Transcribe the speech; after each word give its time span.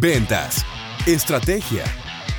ventas, 0.00 0.64
estrategia, 1.06 1.84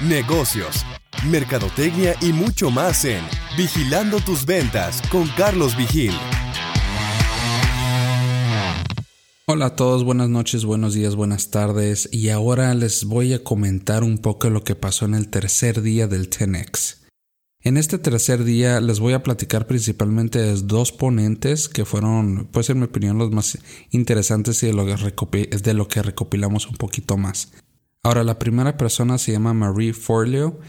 negocios, 0.02 0.86
mercadotecnia 1.30 2.16
y 2.22 2.32
mucho 2.32 2.72
más 2.72 3.04
en 3.04 3.22
Vigilando 3.58 4.20
tus 4.22 4.46
ventas 4.46 5.02
con 5.12 5.28
Carlos 5.36 5.76
Vigil. 5.76 6.14
Hola 9.46 9.66
a 9.66 9.76
todos, 9.76 10.06
buenas 10.06 10.30
noches, 10.30 10.64
buenos 10.64 10.94
días, 10.94 11.16
buenas 11.16 11.50
tardes 11.50 12.08
y 12.14 12.30
ahora 12.30 12.74
les 12.76 13.04
voy 13.04 13.34
a 13.34 13.44
comentar 13.44 14.04
un 14.04 14.20
poco 14.20 14.50
lo 14.50 14.64
que 14.64 14.76
pasó 14.76 15.06
en 15.06 15.16
el 15.16 15.30
tercer 15.30 15.82
día 15.82 16.08
del 16.08 16.30
10X. 16.30 17.09
En 17.62 17.78
este 17.78 17.98
tercer 18.00 18.44
día 18.44 18.80
les 18.80 19.00
voy 19.00 19.14
a 19.14 19.24
platicar 19.24 19.68
principalmente 19.68 20.40
de 20.40 20.56
dos 20.62 20.92
ponentes 20.92 21.68
que 21.68 21.86
fueron, 21.86 22.48
pues 22.52 22.70
en 22.70 22.80
mi 22.80 22.86
opinión, 22.86 23.18
los 23.18 23.32
más 23.32 23.58
interesantes 23.92 24.64
y 24.64 24.68
de 24.68 24.74
lo 24.74 24.86
que, 24.86 25.74
lo 25.74 25.88
que 25.88 26.02
recopilamos 26.02 26.68
un 26.68 26.76
poquito 26.76 27.18
más. 27.18 27.52
Ahora, 28.02 28.24
la 28.24 28.40
primera 28.40 28.78
persona 28.78 29.18
se 29.18 29.34
llama 29.34 29.54
Marie 29.54 29.94
Forleo 29.94 30.60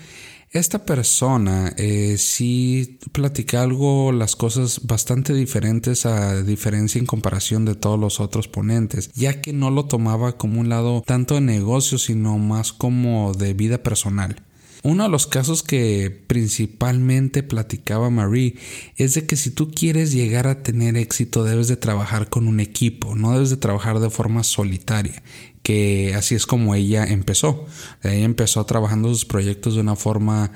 esta 0.52 0.84
persona 0.84 1.72
eh, 1.76 2.16
sí 2.18 2.98
platica 3.12 3.62
algo, 3.62 4.10
las 4.10 4.34
cosas 4.34 4.80
bastante 4.84 5.32
diferentes 5.32 6.06
a 6.06 6.42
diferencia 6.42 6.98
en 6.98 7.06
comparación 7.06 7.64
de 7.64 7.76
todos 7.76 8.00
los 8.00 8.18
otros 8.18 8.48
ponentes, 8.48 9.12
ya 9.12 9.40
que 9.40 9.52
no 9.52 9.70
lo 9.70 9.84
tomaba 9.84 10.36
como 10.36 10.60
un 10.60 10.68
lado 10.68 11.04
tanto 11.06 11.36
de 11.36 11.40
negocio, 11.40 11.98
sino 11.98 12.36
más 12.38 12.72
como 12.72 13.32
de 13.32 13.54
vida 13.54 13.84
personal. 13.84 14.42
Uno 14.82 15.02
de 15.02 15.10
los 15.10 15.26
casos 15.26 15.62
que 15.62 16.24
principalmente 16.26 17.42
platicaba 17.42 18.08
Marie 18.08 18.56
es 18.96 19.14
de 19.14 19.26
que 19.26 19.36
si 19.36 19.50
tú 19.50 19.70
quieres 19.70 20.12
llegar 20.12 20.46
a 20.46 20.62
tener 20.62 20.96
éxito 20.96 21.44
debes 21.44 21.68
de 21.68 21.76
trabajar 21.76 22.30
con 22.30 22.48
un 22.48 22.60
equipo, 22.60 23.14
no 23.14 23.32
debes 23.32 23.50
de 23.50 23.58
trabajar 23.58 24.00
de 24.00 24.08
forma 24.08 24.42
solitaria 24.42 25.22
que 25.62 26.14
así 26.14 26.34
es 26.34 26.46
como 26.46 26.74
ella 26.74 27.04
empezó. 27.04 27.66
Ella 28.02 28.24
empezó 28.24 28.64
trabajando 28.64 29.08
sus 29.08 29.24
proyectos 29.24 29.74
de 29.74 29.80
una 29.80 29.96
forma 29.96 30.52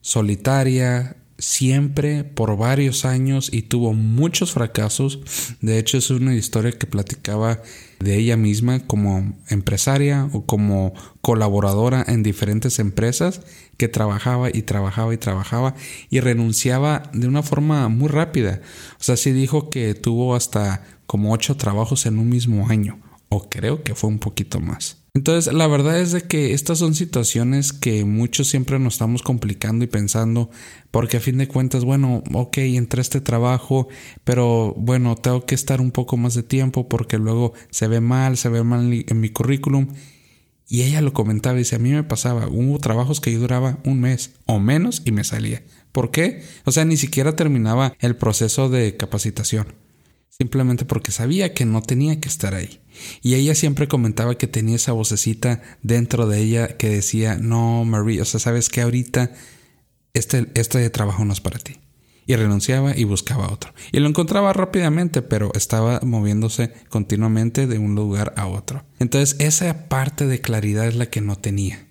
solitaria, 0.00 1.16
siempre 1.38 2.24
por 2.24 2.56
varios 2.56 3.04
años 3.04 3.48
y 3.52 3.62
tuvo 3.62 3.94
muchos 3.94 4.52
fracasos. 4.52 5.20
De 5.60 5.78
hecho, 5.78 5.98
es 5.98 6.10
una 6.10 6.34
historia 6.34 6.72
que 6.72 6.86
platicaba 6.86 7.62
de 8.00 8.16
ella 8.16 8.36
misma 8.36 8.80
como 8.80 9.36
empresaria 9.48 10.28
o 10.32 10.44
como 10.44 10.94
colaboradora 11.20 12.04
en 12.06 12.22
diferentes 12.22 12.78
empresas 12.78 13.40
que 13.76 13.88
trabajaba 13.88 14.50
y 14.50 14.62
trabajaba 14.62 15.14
y 15.14 15.18
trabajaba 15.18 15.74
y 16.10 16.20
renunciaba 16.20 17.04
de 17.12 17.28
una 17.28 17.42
forma 17.42 17.88
muy 17.88 18.08
rápida. 18.08 18.60
O 19.00 19.02
sea, 19.02 19.16
sí 19.16 19.32
dijo 19.32 19.70
que 19.70 19.94
tuvo 19.94 20.34
hasta 20.34 20.84
como 21.06 21.32
ocho 21.32 21.56
trabajos 21.56 22.06
en 22.06 22.18
un 22.18 22.28
mismo 22.28 22.68
año 22.68 23.00
o 23.28 23.48
creo 23.48 23.82
que 23.82 23.94
fue 23.94 24.10
un 24.10 24.18
poquito 24.18 24.60
más. 24.60 24.98
Entonces, 25.18 25.52
la 25.52 25.66
verdad 25.66 25.98
es 25.98 26.12
de 26.12 26.22
que 26.22 26.54
estas 26.54 26.78
son 26.78 26.94
situaciones 26.94 27.72
que 27.72 28.04
muchos 28.04 28.46
siempre 28.46 28.78
nos 28.78 28.94
estamos 28.94 29.22
complicando 29.22 29.84
y 29.84 29.88
pensando, 29.88 30.48
porque 30.92 31.16
a 31.16 31.20
fin 31.20 31.38
de 31.38 31.48
cuentas, 31.48 31.84
bueno, 31.84 32.22
ok, 32.32 32.58
entré 32.58 33.00
a 33.00 33.02
este 33.02 33.20
trabajo, 33.20 33.88
pero 34.22 34.74
bueno, 34.76 35.16
tengo 35.16 35.44
que 35.44 35.56
estar 35.56 35.80
un 35.80 35.90
poco 35.90 36.16
más 36.16 36.34
de 36.34 36.44
tiempo 36.44 36.88
porque 36.88 37.18
luego 37.18 37.52
se 37.70 37.88
ve 37.88 38.00
mal, 38.00 38.36
se 38.36 38.48
ve 38.48 38.62
mal 38.62 38.92
en 38.92 39.20
mi 39.20 39.28
currículum. 39.30 39.88
Y 40.68 40.82
ella 40.82 41.00
lo 41.00 41.12
comentaba 41.12 41.56
y 41.56 41.62
dice, 41.62 41.74
a 41.74 41.80
mí 41.80 41.90
me 41.90 42.04
pasaba, 42.04 42.46
hubo 42.46 42.78
trabajos 42.78 43.20
que 43.20 43.32
yo 43.32 43.40
duraba 43.40 43.80
un 43.84 44.00
mes 44.00 44.34
o 44.46 44.60
menos 44.60 45.02
y 45.04 45.10
me 45.10 45.24
salía. 45.24 45.64
¿Por 45.90 46.12
qué? 46.12 46.44
O 46.64 46.70
sea, 46.70 46.84
ni 46.84 46.96
siquiera 46.96 47.34
terminaba 47.34 47.96
el 47.98 48.14
proceso 48.14 48.68
de 48.68 48.96
capacitación 48.96 49.66
simplemente 50.28 50.84
porque 50.84 51.12
sabía 51.12 51.54
que 51.54 51.64
no 51.64 51.82
tenía 51.82 52.20
que 52.20 52.28
estar 52.28 52.54
ahí. 52.54 52.80
Y 53.22 53.34
ella 53.34 53.54
siempre 53.54 53.88
comentaba 53.88 54.36
que 54.36 54.46
tenía 54.46 54.76
esa 54.76 54.92
vocecita 54.92 55.62
dentro 55.82 56.26
de 56.26 56.40
ella 56.40 56.76
que 56.76 56.88
decía, 56.88 57.36
no, 57.36 57.84
Marie, 57.84 58.20
o 58.20 58.24
sea, 58.24 58.40
sabes 58.40 58.68
que 58.68 58.80
ahorita 58.80 59.32
este, 60.14 60.50
este 60.54 60.88
trabajo 60.90 61.24
no 61.24 61.32
es 61.32 61.40
para 61.40 61.58
ti. 61.58 61.78
Y 62.26 62.36
renunciaba 62.36 62.94
y 62.94 63.04
buscaba 63.04 63.50
otro. 63.50 63.72
Y 63.90 64.00
lo 64.00 64.08
encontraba 64.08 64.52
rápidamente, 64.52 65.22
pero 65.22 65.50
estaba 65.54 66.00
moviéndose 66.02 66.74
continuamente 66.90 67.66
de 67.66 67.78
un 67.78 67.94
lugar 67.94 68.34
a 68.36 68.46
otro. 68.46 68.84
Entonces 68.98 69.36
esa 69.38 69.88
parte 69.88 70.26
de 70.26 70.40
claridad 70.40 70.86
es 70.86 70.96
la 70.96 71.06
que 71.06 71.22
no 71.22 71.36
tenía. 71.36 71.86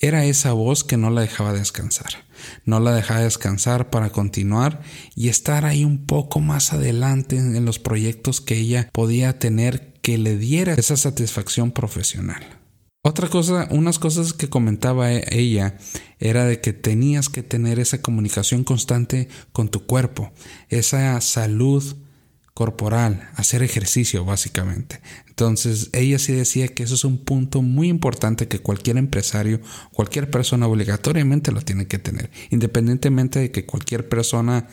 Era 0.00 0.24
esa 0.24 0.52
voz 0.52 0.82
que 0.82 0.96
no 0.96 1.10
la 1.10 1.20
dejaba 1.20 1.52
descansar 1.52 2.25
no 2.64 2.80
la 2.80 2.94
dejaba 2.94 3.20
descansar 3.20 3.90
para 3.90 4.10
continuar 4.10 4.82
y 5.14 5.28
estar 5.28 5.64
ahí 5.64 5.84
un 5.84 6.06
poco 6.06 6.40
más 6.40 6.72
adelante 6.72 7.36
en 7.36 7.64
los 7.64 7.78
proyectos 7.78 8.40
que 8.40 8.56
ella 8.56 8.88
podía 8.92 9.38
tener 9.38 9.94
que 10.02 10.18
le 10.18 10.36
diera 10.36 10.74
esa 10.74 10.96
satisfacción 10.96 11.72
profesional. 11.72 12.42
Otra 13.02 13.28
cosa, 13.28 13.68
unas 13.70 14.00
cosas 14.00 14.32
que 14.32 14.48
comentaba 14.48 15.12
e-, 15.12 15.24
ella 15.30 15.78
era 16.18 16.44
de 16.44 16.60
que 16.60 16.72
tenías 16.72 17.28
que 17.28 17.44
tener 17.44 17.78
esa 17.78 18.02
comunicación 18.02 18.64
constante 18.64 19.28
con 19.52 19.68
tu 19.68 19.86
cuerpo, 19.86 20.32
esa 20.68 21.20
salud 21.20 21.84
corporal, 22.56 23.28
hacer 23.34 23.62
ejercicio 23.62 24.24
básicamente. 24.24 25.02
Entonces 25.28 25.90
ella 25.92 26.18
sí 26.18 26.32
decía 26.32 26.68
que 26.68 26.84
eso 26.84 26.94
es 26.94 27.04
un 27.04 27.18
punto 27.18 27.60
muy 27.60 27.88
importante 27.88 28.48
que 28.48 28.60
cualquier 28.60 28.96
empresario, 28.96 29.60
cualquier 29.92 30.30
persona 30.30 30.66
obligatoriamente 30.66 31.52
lo 31.52 31.60
tiene 31.60 31.86
que 31.86 31.98
tener. 31.98 32.30
Independientemente 32.48 33.40
de 33.40 33.50
que 33.50 33.66
cualquier 33.66 34.08
persona 34.08 34.68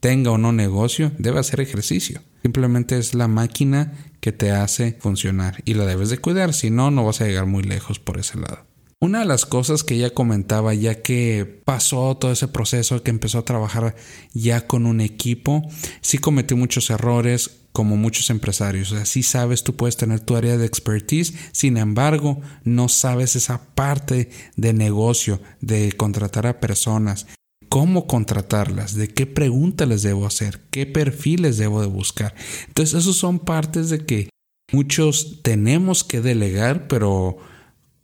tenga 0.00 0.32
o 0.32 0.38
no 0.38 0.50
negocio, 0.50 1.12
debe 1.16 1.38
hacer 1.38 1.60
ejercicio. 1.60 2.22
Simplemente 2.42 2.98
es 2.98 3.14
la 3.14 3.28
máquina 3.28 3.92
que 4.18 4.32
te 4.32 4.50
hace 4.50 4.96
funcionar 4.98 5.62
y 5.64 5.74
la 5.74 5.86
debes 5.86 6.10
de 6.10 6.18
cuidar, 6.18 6.52
si 6.52 6.70
no, 6.70 6.90
no 6.90 7.04
vas 7.04 7.20
a 7.20 7.26
llegar 7.26 7.46
muy 7.46 7.62
lejos 7.62 8.00
por 8.00 8.18
ese 8.18 8.36
lado. 8.36 8.67
Una 9.00 9.20
de 9.20 9.26
las 9.26 9.46
cosas 9.46 9.84
que 9.84 9.94
ella 9.94 10.10
comentaba 10.10 10.74
ya 10.74 11.02
que 11.02 11.60
pasó 11.64 12.16
todo 12.16 12.32
ese 12.32 12.48
proceso, 12.48 13.04
que 13.04 13.10
empezó 13.10 13.38
a 13.38 13.44
trabajar 13.44 13.94
ya 14.34 14.66
con 14.66 14.86
un 14.86 15.00
equipo, 15.00 15.62
sí 16.00 16.18
cometió 16.18 16.56
muchos 16.56 16.90
errores 16.90 17.60
como 17.70 17.96
muchos 17.96 18.28
empresarios. 18.30 18.90
O 18.90 18.96
sea, 18.96 19.04
sí 19.06 19.22
sabes, 19.22 19.62
tú 19.62 19.76
puedes 19.76 19.96
tener 19.96 20.18
tu 20.18 20.34
área 20.34 20.56
de 20.56 20.66
expertise, 20.66 21.32
sin 21.52 21.76
embargo, 21.76 22.40
no 22.64 22.88
sabes 22.88 23.36
esa 23.36 23.72
parte 23.76 24.30
de 24.56 24.72
negocio, 24.72 25.40
de 25.60 25.92
contratar 25.92 26.48
a 26.48 26.58
personas, 26.58 27.28
cómo 27.68 28.08
contratarlas, 28.08 28.96
de 28.96 29.06
qué 29.06 29.26
preguntas 29.26 29.86
les 29.86 30.02
debo 30.02 30.26
hacer, 30.26 30.60
qué 30.72 30.86
perfiles 30.86 31.56
debo 31.56 31.80
de 31.82 31.86
buscar. 31.86 32.34
Entonces, 32.66 32.98
esos 32.98 33.16
son 33.16 33.38
partes 33.38 33.90
de 33.90 34.04
que 34.04 34.28
muchos 34.72 35.40
tenemos 35.42 36.02
que 36.02 36.20
delegar, 36.20 36.88
pero 36.88 37.38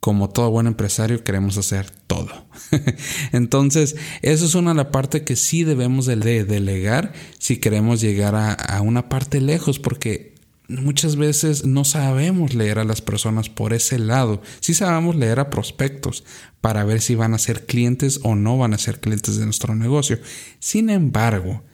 como 0.04 0.28
todo 0.28 0.50
buen 0.50 0.66
empresario 0.66 1.25
queremos 1.25 1.56
hacer 1.56 1.88
todo. 1.88 2.28
Entonces, 3.32 3.97
eso 4.20 4.44
es 4.44 4.54
una 4.54 4.72
de 4.72 4.76
las 4.76 4.88
partes 4.88 5.22
que 5.22 5.34
sí 5.34 5.65
debemos 5.65 6.04
de 6.04 6.44
delegar 6.44 7.15
si 7.38 7.56
queremos 7.56 8.03
llegar 8.03 8.34
a, 8.34 8.82
una 8.82 9.09
parte 9.09 9.41
lejos, 9.41 9.78
porque 9.78 10.34
muchas 10.69 11.16
veces 11.16 11.65
no 11.65 11.87
sabemos 11.87 12.53
leer 12.53 12.81
a 12.81 12.84
las 12.84 13.00
personas 13.00 13.48
por 13.48 13.72
ese 13.72 13.98
lado. 13.98 14.42
Sí 14.60 14.75
sabemos 14.75 15.16
leer 15.16 15.41
a 15.41 15.48
prospectos 15.48 16.22
para 16.60 16.84
ver 16.84 17.00
si 17.00 17.15
van 17.15 17.32
a 17.32 17.38
ser 17.38 17.65
clientes 17.65 18.21
o 18.25 18.34
no 18.34 18.59
van 18.59 18.75
a 18.75 18.78
ser 18.78 19.00
clientes 19.00 19.38
de 19.38 19.47
nuestro 19.47 19.75
negocio. 19.75 20.19
Sin 20.59 20.91
embargo, 20.91 21.65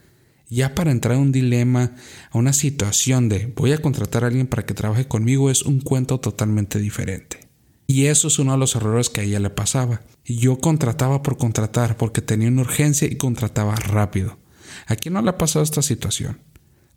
ya 0.49 0.73
para 0.73 0.91
entrar 0.91 1.15
a 1.15 1.19
un 1.19 1.33
dilema, 1.33 1.97
a 2.29 2.37
una 2.37 2.53
situación 2.53 3.27
de 3.27 3.47
voy 3.57 3.73
a 3.73 3.81
contratar 3.81 4.23
a 4.23 4.27
alguien 4.27 4.47
para 4.47 4.65
que 4.65 4.73
trabaje 4.73 5.05
conmigo, 5.05 5.51
es 5.51 5.63
un 5.63 5.81
cuento 5.81 6.21
totalmente 6.21 6.79
diferente. 6.79 7.50
Y 7.91 8.05
eso 8.05 8.29
es 8.29 8.39
uno 8.39 8.53
de 8.53 8.57
los 8.57 8.73
errores 8.77 9.09
que 9.09 9.19
a 9.19 9.23
ella 9.25 9.41
le 9.41 9.49
pasaba. 9.49 9.99
Yo 10.23 10.59
contrataba 10.59 11.21
por 11.21 11.37
contratar 11.37 11.97
porque 11.97 12.21
tenía 12.21 12.47
una 12.47 12.61
urgencia 12.61 13.05
y 13.05 13.17
contrataba 13.17 13.75
rápido. 13.75 14.39
¿A 14.87 14.95
quién 14.95 15.13
no 15.13 15.21
le 15.21 15.29
ha 15.29 15.37
pasado 15.37 15.61
esta 15.61 15.81
situación? 15.81 16.39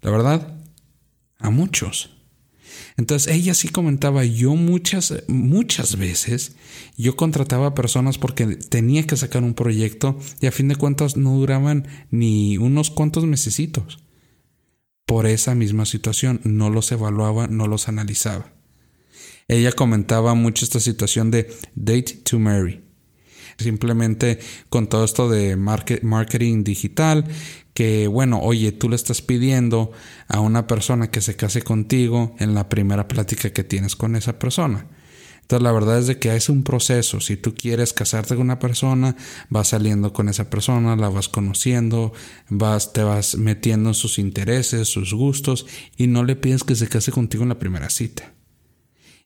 La 0.02 0.12
verdad, 0.12 0.56
a 1.40 1.50
muchos. 1.50 2.10
Entonces 2.96 3.34
ella 3.34 3.54
sí 3.54 3.70
comentaba, 3.70 4.24
yo 4.24 4.54
muchas, 4.54 5.24
muchas 5.26 5.98
veces, 5.98 6.54
yo 6.96 7.16
contrataba 7.16 7.74
personas 7.74 8.16
porque 8.16 8.46
tenía 8.46 9.04
que 9.04 9.16
sacar 9.16 9.42
un 9.42 9.54
proyecto 9.54 10.16
y 10.40 10.46
a 10.46 10.52
fin 10.52 10.68
de 10.68 10.76
cuentas 10.76 11.16
no 11.16 11.32
duraban 11.34 11.88
ni 12.12 12.56
unos 12.56 12.90
cuantos 12.90 13.26
mesecitos. 13.26 13.98
Por 15.06 15.26
esa 15.26 15.56
misma 15.56 15.86
situación, 15.86 16.40
no 16.44 16.70
los 16.70 16.92
evaluaba, 16.92 17.48
no 17.48 17.66
los 17.66 17.88
analizaba. 17.88 18.53
Ella 19.48 19.72
comentaba 19.72 20.34
mucho 20.34 20.64
esta 20.64 20.80
situación 20.80 21.30
de 21.30 21.54
date 21.74 22.20
to 22.24 22.38
marry. 22.38 22.82
Simplemente 23.58 24.40
con 24.68 24.88
todo 24.88 25.04
esto 25.04 25.28
de 25.28 25.56
marketing 25.56 26.64
digital, 26.64 27.24
que 27.72 28.08
bueno, 28.08 28.40
oye, 28.40 28.72
tú 28.72 28.88
le 28.88 28.96
estás 28.96 29.22
pidiendo 29.22 29.92
a 30.28 30.40
una 30.40 30.66
persona 30.66 31.10
que 31.10 31.20
se 31.20 31.36
case 31.36 31.62
contigo 31.62 32.34
en 32.38 32.54
la 32.54 32.68
primera 32.68 33.06
plática 33.06 33.52
que 33.52 33.64
tienes 33.64 33.96
con 33.96 34.16
esa 34.16 34.38
persona. 34.38 34.86
Entonces 35.42 35.62
la 35.62 35.72
verdad 35.72 35.98
es 35.98 36.06
de 36.06 36.18
que 36.18 36.34
es 36.34 36.48
un 36.48 36.64
proceso. 36.64 37.20
Si 37.20 37.36
tú 37.36 37.54
quieres 37.54 37.92
casarte 37.92 38.34
con 38.34 38.44
una 38.44 38.58
persona, 38.58 39.14
vas 39.50 39.68
saliendo 39.68 40.12
con 40.14 40.30
esa 40.30 40.48
persona, 40.48 40.96
la 40.96 41.10
vas 41.10 41.28
conociendo, 41.28 42.14
vas, 42.48 42.94
te 42.94 43.02
vas 43.02 43.36
metiendo 43.36 43.90
en 43.90 43.94
sus 43.94 44.18
intereses, 44.18 44.88
sus 44.88 45.12
gustos 45.12 45.66
y 45.98 46.06
no 46.06 46.24
le 46.24 46.34
pides 46.34 46.64
que 46.64 46.74
se 46.74 46.88
case 46.88 47.12
contigo 47.12 47.42
en 47.42 47.50
la 47.50 47.58
primera 47.58 47.90
cita. 47.90 48.32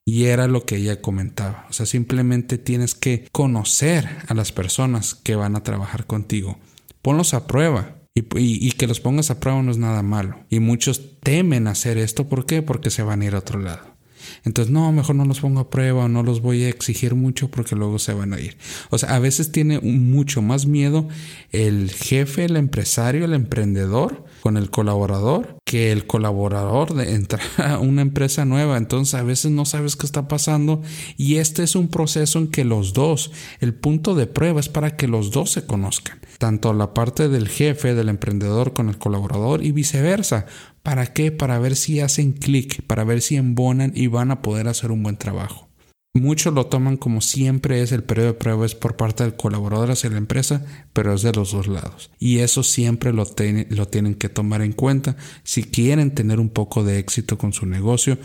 Y 0.09 0.25
era 0.25 0.49
lo 0.49 0.65
que 0.65 0.77
ella 0.77 1.03
comentaba. 1.03 1.67
O 1.69 1.75
sea, 1.75 1.85
simplemente 1.85 2.57
tienes 2.57 2.95
que 2.95 3.29
conocer 3.31 4.09
a 4.27 4.33
las 4.33 4.53
personas 4.53 5.15
que 5.15 5.37
van 5.37 5.55
a 5.55 5.63
trabajar 5.63 6.07
contigo. 6.07 6.59
Ponlos 7.03 7.35
a 7.35 7.47
prueba. 7.47 7.97
Y, 8.15 8.73
que 8.73 8.87
los 8.87 9.01
pongas 9.01 9.31
a 9.31 9.39
prueba 9.39 9.63
no 9.63 9.71
es 9.71 9.77
nada 9.77 10.03
malo. 10.03 10.41
Y 10.49 10.61
muchos 10.61 11.21
temen 11.21 11.67
hacer 11.67 11.99
esto. 11.99 12.27
¿Por 12.27 12.47
qué? 12.47 12.63
Porque 12.63 12.89
se 12.89 13.03
van 13.03 13.21
a 13.21 13.27
ir 13.27 13.35
a 13.35 13.41
otro 13.41 13.61
lado. 13.61 13.98
Entonces, 14.45 14.73
no, 14.73 14.91
mejor 14.93 15.17
no 15.17 15.25
los 15.25 15.41
pongo 15.41 15.61
a 15.61 15.71
prueba 15.71 16.05
o 16.05 16.09
no 16.09 16.23
los 16.23 16.41
voy 16.41 16.65
a 16.65 16.69
exigir 16.69 17.15
mucho 17.15 17.51
porque 17.51 17.77
luego 17.77 17.99
se 17.99 18.15
van 18.15 18.33
a 18.33 18.41
ir. 18.41 18.57
O 18.91 18.99
sea, 18.99 19.15
a 19.15 19.19
veces 19.19 19.53
tiene 19.53 19.81
mucho 19.81 20.43
más 20.43 20.67
miedo 20.67 21.09
el 21.51 21.91
jefe, 21.91 22.45
el 22.45 22.57
empresario, 22.57 23.25
el 23.25 23.35
emprendedor 23.35 24.25
con 24.43 24.57
el 24.57 24.71
colaborador 24.71 25.59
que 25.69 25.93
el 25.93 26.07
colaborador 26.07 26.95
de 26.95 27.15
entrar 27.15 27.43
a 27.59 27.79
una 27.79 28.01
empresa 28.01 28.47
nueva. 28.47 28.79
Entonces, 28.79 29.15
a 29.15 29.23
veces 29.23 29.51
no 29.51 29.67
sabes 29.67 29.97
qué 29.97 30.07
está 30.07 30.27
pasando 30.27 30.81
y 31.19 31.37
este 31.37 31.63
es 31.63 31.77
un 31.77 31.89
proceso 31.89 32.39
en 32.39 32.49
que 32.49 32.65
los 32.65 32.95
dos, 32.95 33.31
el 33.61 33.75
punto 33.75 34.15
de 34.15 34.27
prueba 34.27 34.61
es 34.61 34.71
para 34.71 34.97
que 34.97 35.09
los 35.09 35.31
dos 35.31 35.51
se 35.51 35.67
conozcan. 35.67 36.21
Tanto 36.39 36.73
la 36.73 36.95
parte 36.95 37.29
del 37.29 37.49
jefe, 37.49 37.95
del 37.95 38.09
emprendedor 38.09 38.73
con 38.73 38.89
el 38.89 38.97
colaborador 38.97 39.63
y 39.63 39.73
viceversa 39.73 40.47
¿Para 40.89 41.05
qué? 41.05 41.31
Para 41.31 41.59
ver 41.59 41.77
si 41.77 42.01
hacen 42.01 42.33
clic, 42.33 42.81
para 42.87 43.05
ver 43.05 43.21
si 43.21 43.37
embonan 43.37 43.93
y 43.95 44.07
van 44.07 44.31
a 44.31 44.41
poder 44.41 44.69
hacer 44.69 44.91
un 44.91 45.03
buen 45.03 45.19
trabajo. 45.19 45.69
Muchos 46.15 46.55
lo 46.55 46.65
toman 46.65 46.97
como 46.97 47.21
siempre 47.21 47.83
es 47.83 47.93
el 47.93 48.03
periodo 48.03 48.29
de 48.29 48.39
prueba 48.39 48.65
es 48.65 48.75
por 48.75 48.97
parte 48.97 49.23
del 49.23 49.37
colaborador 49.37 49.91
hacia 49.91 50.09
la 50.09 50.17
empresa, 50.17 50.65
pero 50.95 51.13
es 51.13 51.21
de 51.21 51.35
los 51.35 51.53
dos 51.53 51.67
lados. 51.67 52.11
Y 52.19 52.39
eso 52.39 52.63
siempre 52.63 53.13
lo, 53.13 53.27
lo 53.69 53.89
tienen 53.89 54.15
que 54.15 54.31
tomar 54.31 54.63
en 54.63 54.73
cuenta 54.73 55.19
si 55.43 55.63
quieren 55.63 56.15
tener 56.15 56.41
un 56.41 56.49
poco 56.49 56.83
de 56.85 56.99
éxito 56.99 57.37
con 57.37 57.53
su 57.53 57.67
negocio 57.67 58.17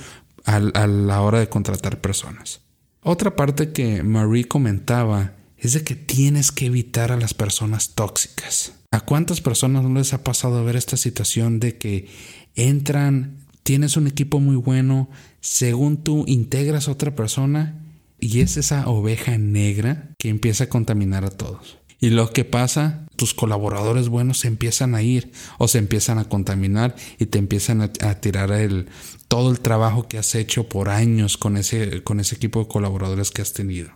a 0.45 0.61
la 0.61 1.19
hora 1.19 1.41
de 1.41 1.49
contratar 1.49 1.99
personas. 1.99 2.61
Otra 3.01 3.35
parte 3.35 3.73
que 3.73 4.03
Marie 4.03 4.47
comentaba 4.47 5.33
es 5.63 5.73
de 5.73 5.83
que 5.83 5.95
tienes 5.95 6.51
que 6.51 6.65
evitar 6.65 7.11
a 7.11 7.17
las 7.17 7.33
personas 7.33 7.95
tóxicas. 7.95 8.73
¿A 8.91 8.99
cuántas 8.99 9.41
personas 9.41 9.83
no 9.83 9.97
les 9.97 10.13
ha 10.13 10.23
pasado 10.23 10.63
ver 10.65 10.75
esta 10.75 10.97
situación 10.97 11.59
de 11.59 11.77
que 11.77 12.09
entran, 12.53 13.37
tienes 13.63 13.95
un 13.97 14.07
equipo 14.07 14.39
muy 14.39 14.57
bueno, 14.57 15.09
según 15.39 15.97
tú 15.97 16.25
integras 16.27 16.87
a 16.87 16.91
otra 16.91 17.15
persona 17.15 17.79
y 18.19 18.41
es 18.41 18.57
esa 18.57 18.87
oveja 18.87 19.37
negra 19.37 20.09
que 20.19 20.29
empieza 20.29 20.65
a 20.65 20.69
contaminar 20.69 21.23
a 21.23 21.31
todos. 21.31 21.77
Y 21.99 22.09
lo 22.09 22.31
que 22.31 22.43
pasa, 22.43 23.07
tus 23.15 23.33
colaboradores 23.33 24.09
buenos 24.09 24.39
se 24.39 24.49
empiezan 24.49 24.93
a 24.93 25.01
ir 25.01 25.31
o 25.57 25.69
se 25.69 25.77
empiezan 25.77 26.19
a 26.19 26.25
contaminar 26.25 26.97
y 27.17 27.27
te 27.27 27.39
empiezan 27.39 27.81
a, 27.81 28.15
tirar 28.19 28.51
el, 28.51 28.89
todo 29.29 29.49
el 29.49 29.61
trabajo 29.61 30.09
que 30.09 30.17
has 30.17 30.35
hecho 30.35 30.67
por 30.67 30.89
años 30.89 31.37
con 31.37 31.55
ese, 31.55 32.03
con 32.03 32.19
ese 32.19 32.35
equipo 32.35 32.59
de 32.59 32.67
colaboradores 32.67 33.31
que 33.31 33.41
has 33.41 33.53
tenido. 33.53 33.91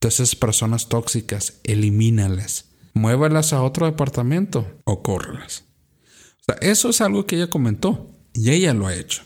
Entonces, 0.00 0.36
personas 0.36 0.88
tóxicas, 0.88 1.60
elimínalas. 1.64 2.66
Muévalas 2.94 3.52
a 3.52 3.62
otro 3.62 3.86
departamento 3.86 4.66
o 4.84 5.02
córrelas 5.02 5.68
eso 6.60 6.88
es 6.88 7.00
algo 7.00 7.26
que 7.26 7.36
ella 7.36 7.50
comentó 7.50 8.10
y 8.34 8.50
ella 8.50 8.74
lo 8.74 8.86
ha 8.86 8.94
hecho. 8.94 9.22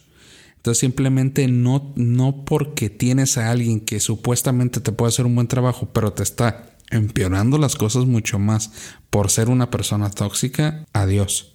Entonces 0.56 0.78
simplemente 0.78 1.48
no, 1.48 1.92
no 1.96 2.44
porque 2.44 2.88
tienes 2.88 3.36
a 3.36 3.50
alguien 3.50 3.80
que 3.80 4.00
supuestamente 4.00 4.80
te 4.80 4.92
puede 4.92 5.08
hacer 5.08 5.26
un 5.26 5.34
buen 5.34 5.48
trabajo, 5.48 5.90
pero 5.92 6.12
te 6.12 6.22
está 6.22 6.76
empeorando 6.90 7.58
las 7.58 7.74
cosas 7.74 8.04
mucho 8.04 8.38
más 8.38 8.70
por 9.10 9.30
ser 9.30 9.48
una 9.48 9.70
persona 9.70 10.10
tóxica, 10.10 10.84
adiós. 10.92 11.54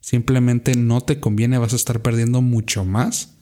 Simplemente 0.00 0.76
no 0.76 1.00
te 1.02 1.20
conviene, 1.20 1.58
vas 1.58 1.72
a 1.72 1.76
estar 1.76 2.00
perdiendo 2.00 2.40
mucho 2.40 2.84
más 2.84 3.34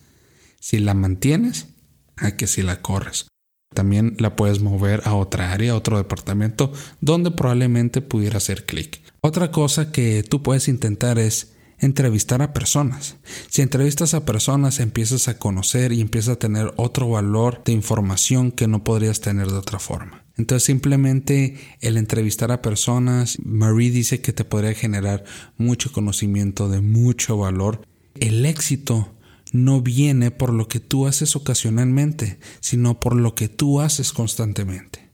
si 0.58 0.78
la 0.78 0.94
mantienes 0.94 1.68
a 2.16 2.32
que 2.32 2.46
si 2.46 2.62
la 2.62 2.82
corres. 2.82 3.28
También 3.76 4.16
la 4.18 4.36
puedes 4.36 4.62
mover 4.62 5.02
a 5.04 5.14
otra 5.14 5.52
área, 5.52 5.72
a 5.72 5.76
otro 5.76 5.98
departamento, 5.98 6.72
donde 7.02 7.30
probablemente 7.30 8.00
pudiera 8.00 8.38
hacer 8.38 8.64
clic. 8.64 9.02
Otra 9.20 9.50
cosa 9.50 9.92
que 9.92 10.22
tú 10.22 10.42
puedes 10.42 10.66
intentar 10.66 11.18
es 11.18 11.52
entrevistar 11.78 12.40
a 12.40 12.54
personas. 12.54 13.16
Si 13.50 13.60
entrevistas 13.60 14.14
a 14.14 14.24
personas 14.24 14.80
empiezas 14.80 15.28
a 15.28 15.38
conocer 15.38 15.92
y 15.92 16.00
empiezas 16.00 16.36
a 16.36 16.38
tener 16.38 16.72
otro 16.76 17.10
valor 17.10 17.62
de 17.66 17.72
información 17.72 18.50
que 18.50 18.66
no 18.66 18.82
podrías 18.82 19.20
tener 19.20 19.48
de 19.48 19.58
otra 19.58 19.78
forma. 19.78 20.24
Entonces 20.38 20.64
simplemente 20.64 21.58
el 21.82 21.98
entrevistar 21.98 22.52
a 22.52 22.62
personas, 22.62 23.36
Marie 23.44 23.90
dice 23.90 24.22
que 24.22 24.32
te 24.32 24.46
podría 24.46 24.72
generar 24.72 25.24
mucho 25.58 25.92
conocimiento 25.92 26.70
de 26.70 26.80
mucho 26.80 27.36
valor. 27.36 27.82
El 28.14 28.46
éxito 28.46 29.12
no 29.52 29.80
viene 29.80 30.30
por 30.30 30.52
lo 30.52 30.68
que 30.68 30.80
tú 30.80 31.06
haces 31.06 31.36
ocasionalmente, 31.36 32.38
sino 32.60 33.00
por 33.00 33.14
lo 33.14 33.34
que 33.34 33.48
tú 33.48 33.80
haces 33.80 34.12
constantemente. 34.12 35.10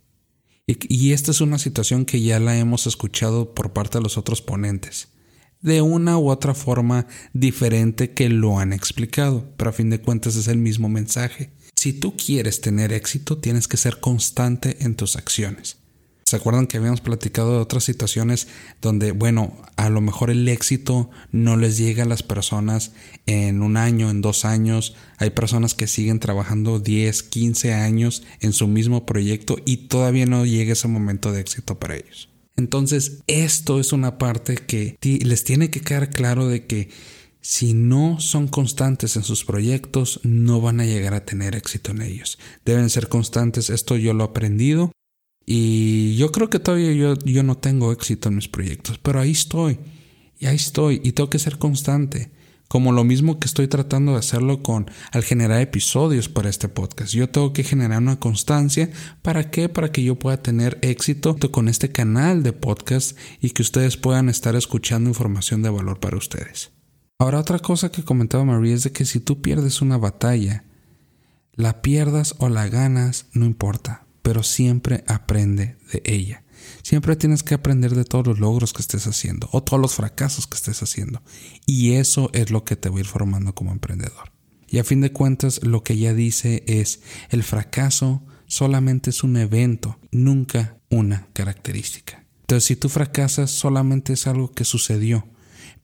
Y, 0.67 1.13
esta 1.13 1.33
es 1.33 1.41
una 1.41 1.59
situación 1.59 2.05
que 2.05 2.23
ya 2.23 2.39
la 2.39 2.57
hemos 2.57 2.87
escuchado 2.87 3.53
por 3.53 3.73
parte 3.73 3.99
de 3.99 4.03
los 4.03 4.17
otros 4.17 4.41
ponentes 4.41 5.09
de 5.63 5.81
una 5.81 6.19
u 6.19 6.29
otra 6.29 6.55
forma 6.55 7.07
diferente 7.33 8.13
que 8.13 8.29
lo 8.29 8.59
han 8.59 8.73
explicado, 8.73 9.55
pero 9.57 9.71
a 9.71 9.73
fin 9.73 9.91
de 9.91 10.01
cuentas 10.01 10.37
es 10.37 10.49
el 10.49 10.59
mismo 10.59 10.89
mensaje. 10.89 11.53
Si 11.77 11.93
tú 11.93 12.17
quieres 12.17 12.61
tener 12.61 12.93
éxito, 12.93 13.39
tienes 13.39 13.69
que 13.69 13.77
ser 13.77 14.01
constante 14.01 14.77
en 14.81 14.97
tus 14.97 15.17
acciones. 15.17 15.79
¿Se 16.33 16.37
acuerdan 16.37 16.67
que 16.67 16.79
habíamos 16.79 17.03
platicado 17.03 17.53
de 17.53 17.59
otras 17.59 17.85
situaciones 17.85 18.49
donde, 18.81 19.13
bueno, 19.13 19.55
a 19.77 19.91
lo 19.91 20.01
mejor 20.01 20.31
el 20.31 20.49
éxito 20.49 21.11
no 21.31 21.59
les 21.59 21.77
llega 21.77 22.05
a 22.05 22.07
las 22.07 22.23
personas 22.23 22.93
en 23.27 23.61
un 23.61 23.77
año, 23.77 24.09
en 24.09 24.23
dos 24.23 24.47
años? 24.47 24.95
Hay 25.19 25.29
personas 25.29 25.75
que 25.75 25.87
siguen 25.87 26.21
trabajando 26.21 26.79
10, 26.79 27.23
15 27.25 27.75
años 27.75 28.23
en 28.41 28.55
su 28.55 28.67
mismo 28.67 29.05
proyecto 29.05 29.59
y 29.67 29.89
todavía 29.89 30.25
no 30.25 30.47
llega 30.47 30.73
ese 30.73 30.89
momento 30.89 31.33
de 31.33 31.43
éxito 31.43 31.79
para 31.79 31.97
ellos. 31.97 32.31
Entonces, 32.57 33.19
esto 33.27 33.79
es 33.79 33.93
una 33.93 34.17
parte 34.17 34.55
que 34.55 34.97
les 35.03 35.45
tiene 35.45 35.69
que 35.69 35.83
quedar 35.83 36.09
claro 36.09 36.49
de 36.49 36.65
que 36.67 36.89
si 37.43 37.75
no 37.75 38.21
son 38.21 38.49
constantes 38.49 39.17
en 39.17 39.23
sus 39.23 39.45
proyectos, 39.45 40.19
no 40.23 40.63
van 40.63 40.81
a 40.81 40.87
llegar 40.87 41.13
a 41.13 41.27
tener 41.27 41.55
éxito 41.57 41.91
en 41.91 42.01
ellos. 42.01 42.39
Deben 42.65 42.89
ser 42.89 43.11
constantes, 43.11 43.69
esto 43.69 43.99
yo 43.99 44.15
lo 44.15 44.25
he 44.25 44.29
aprendido 44.29 44.93
y 45.47 46.17
yo 46.17 46.33
creo 46.33 46.51
que 46.51 46.59
todavía 46.59 46.93
yo, 46.93 47.15
yo 47.25 47.43
no 47.43 47.57
tengo 47.57 47.93
éxito 47.93 48.29
en 48.29 48.37
mis 48.37 48.49
proyectos, 48.49 48.99
pero 48.99 49.21
ahí 49.21 49.33
estoy, 49.33 49.79
y 50.39 50.47
ahí 50.47 50.57
estoy, 50.57 51.01
y 51.05 51.13
tengo 51.13 51.31
que 51.31 51.39
ser 51.39 51.59
constante 51.59 52.31
como 52.73 52.93
lo 52.93 53.05
mismo 53.05 53.39
que 53.39 53.47
estoy 53.47 53.69
tratando 53.69 54.13
de 54.13 54.19
hacerlo 54.21 54.63
con 54.63 54.91
al 55.11 55.25
generar 55.25 55.61
episodios 55.61 56.31
para 56.31 56.49
este 56.49 56.71
podcast. 56.71 57.13
Yo 57.13 57.29
tengo 57.29 57.53
que 57.53 57.65
generar 57.65 58.01
una 58.01 58.19
constancia 58.19 58.89
para 59.21 59.51
qué? 59.51 59.69
Para 59.69 59.93
que 59.93 60.03
yo 60.03 60.19
pueda 60.19 60.39
tener 60.39 60.79
éxito 60.81 61.37
con 61.51 61.69
este 61.69 61.93
canal 61.93 62.43
de 62.43 62.55
podcast 62.55 63.19
y 63.43 63.51
que 63.51 63.61
ustedes 63.61 63.99
puedan 63.99 64.31
estar 64.31 64.57
escuchando 64.57 65.11
información 65.11 65.61
de 65.61 65.69
valor 65.69 66.01
para 66.01 66.17
ustedes. 66.17 66.73
Ahora 67.19 67.41
otra 67.41 67.59
cosa 67.59 67.93
que 67.93 68.05
comentaba 68.05 68.47
María 68.47 68.75
es 68.75 68.85
de 68.85 68.93
que 68.93 69.05
si 69.05 69.21
tú 69.21 69.43
pierdes 69.43 69.83
una 69.83 69.99
batalla, 69.99 70.65
la 71.53 71.83
pierdas 71.83 72.37
o 72.39 72.49
la 72.49 72.69
ganas, 72.69 73.27
no 73.35 73.45
importa, 73.45 74.07
pero 74.23 74.43
siempre 74.43 75.05
aprende 75.07 75.77
de 75.93 76.03
ella. 76.05 76.45
Siempre 76.83 77.17
tienes 77.17 77.43
que 77.43 77.55
aprender 77.55 77.95
de 77.95 78.05
todos 78.05 78.27
los 78.27 78.39
logros 78.39 78.73
que 78.73 78.83
estés 78.83 79.07
haciendo 79.07 79.49
o 79.53 79.63
todos 79.63 79.81
los 79.81 79.95
fracasos 79.95 80.47
que 80.47 80.57
estés 80.57 80.83
haciendo. 80.83 81.23
Y 81.67 81.93
eso 81.93 82.31
es 82.33 82.51
lo 82.51 82.65
que 82.65 82.77
te 82.77 82.89
va 82.89 82.97
a 82.97 83.01
ir 83.01 83.07
formando 83.07 83.55
como 83.55 83.73
emprendedor. 83.73 84.33
Y 84.69 84.79
a 84.79 84.85
fin 84.85 85.01
de 85.01 85.13
cuentas, 85.13 85.63
lo 85.63 85.83
que 85.85 85.93
ella 85.95 86.15
dice 86.15 86.65
es, 86.67 87.01
el 87.31 87.43
fracaso 87.43 88.23
solamente 88.47 89.11
es 89.11 89.23
un 89.23 89.37
evento, 89.37 89.99
nunca 90.11 90.79
una 90.89 91.29
característica. 91.33 92.25
Entonces, 92.43 92.65
si 92.65 92.77
tú 92.77 92.89
fracasas, 92.89 93.51
solamente 93.51 94.13
es 94.13 94.27
algo 94.27 94.53
que 94.53 94.65
sucedió, 94.65 95.27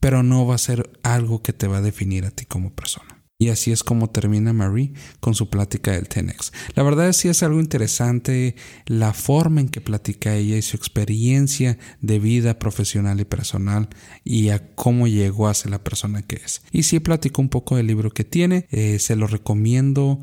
pero 0.01 0.23
no 0.23 0.47
va 0.47 0.55
a 0.55 0.59
ser 0.59 0.91
algo 1.03 1.43
que 1.43 1.53
te 1.53 1.67
va 1.67 1.79
a 1.79 1.83
definir 1.83 2.25
a 2.25 2.31
ti 2.31 2.45
como 2.45 2.73
persona. 2.73 3.18
Y 3.41 3.51
así 3.51 3.71
es 3.71 3.85
como 3.85 4.11
termina 4.11 4.53
Marie 4.53 4.93
con 5.21 5.37
su 5.37 5.49
plática 5.49 5.93
del 5.93 6.09
Tenex. 6.09 6.53
La 6.75 6.83
verdad 6.83 7.09
es 7.09 7.23
que 7.23 7.31
es 7.31 7.45
algo 7.45 7.61
interesante 7.61 8.57
la 8.87 9.13
forma 9.13 9.61
en 9.61 9.69
que 9.69 9.81
platica 9.81 10.35
ella 10.35 10.57
y 10.57 10.63
su 10.63 10.77
experiencia 10.77 11.79
de 12.01 12.19
vida 12.19 12.59
profesional 12.59 13.21
y 13.21 13.25
personal 13.25 13.91
y 14.25 14.49
a 14.49 14.75
cómo 14.75 15.07
llegó 15.07 15.47
a 15.47 15.55
ser 15.55 15.71
la 15.71 15.85
persona 15.85 16.23
que 16.23 16.37
es. 16.45 16.63
Y 16.73 16.83
sí 16.83 16.99
platico 16.99 17.41
un 17.41 17.49
poco 17.49 17.77
del 17.77 17.87
libro 17.87 18.11
que 18.11 18.25
tiene, 18.25 18.67
eh, 18.73 18.99
se 18.99 19.15
lo 19.15 19.29
recomiendo. 19.29 20.21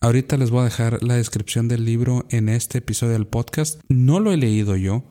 Ahorita 0.00 0.38
les 0.38 0.48
voy 0.48 0.62
a 0.62 0.64
dejar 0.64 1.02
la 1.02 1.16
descripción 1.16 1.68
del 1.68 1.84
libro 1.84 2.24
en 2.30 2.48
este 2.48 2.78
episodio 2.78 3.12
del 3.12 3.26
podcast. 3.26 3.78
No 3.88 4.20
lo 4.20 4.32
he 4.32 4.38
leído 4.38 4.74
yo, 4.76 5.04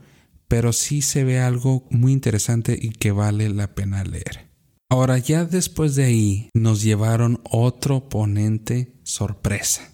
pero 0.48 0.74
sí 0.74 1.04
se 1.04 1.24
ve 1.24 1.40
algo 1.40 1.86
muy 1.92 2.14
interesante 2.14 2.76
y 2.82 2.90
que 2.90 3.12
vale 3.12 3.50
la 3.50 3.76
pena 3.76 4.04
leer. 4.04 4.53
Ahora 4.94 5.18
ya 5.18 5.44
después 5.44 5.96
de 5.96 6.04
ahí 6.04 6.50
nos 6.54 6.84
llevaron 6.84 7.42
otro 7.50 8.10
ponente 8.10 8.94
sorpresa. 9.02 9.92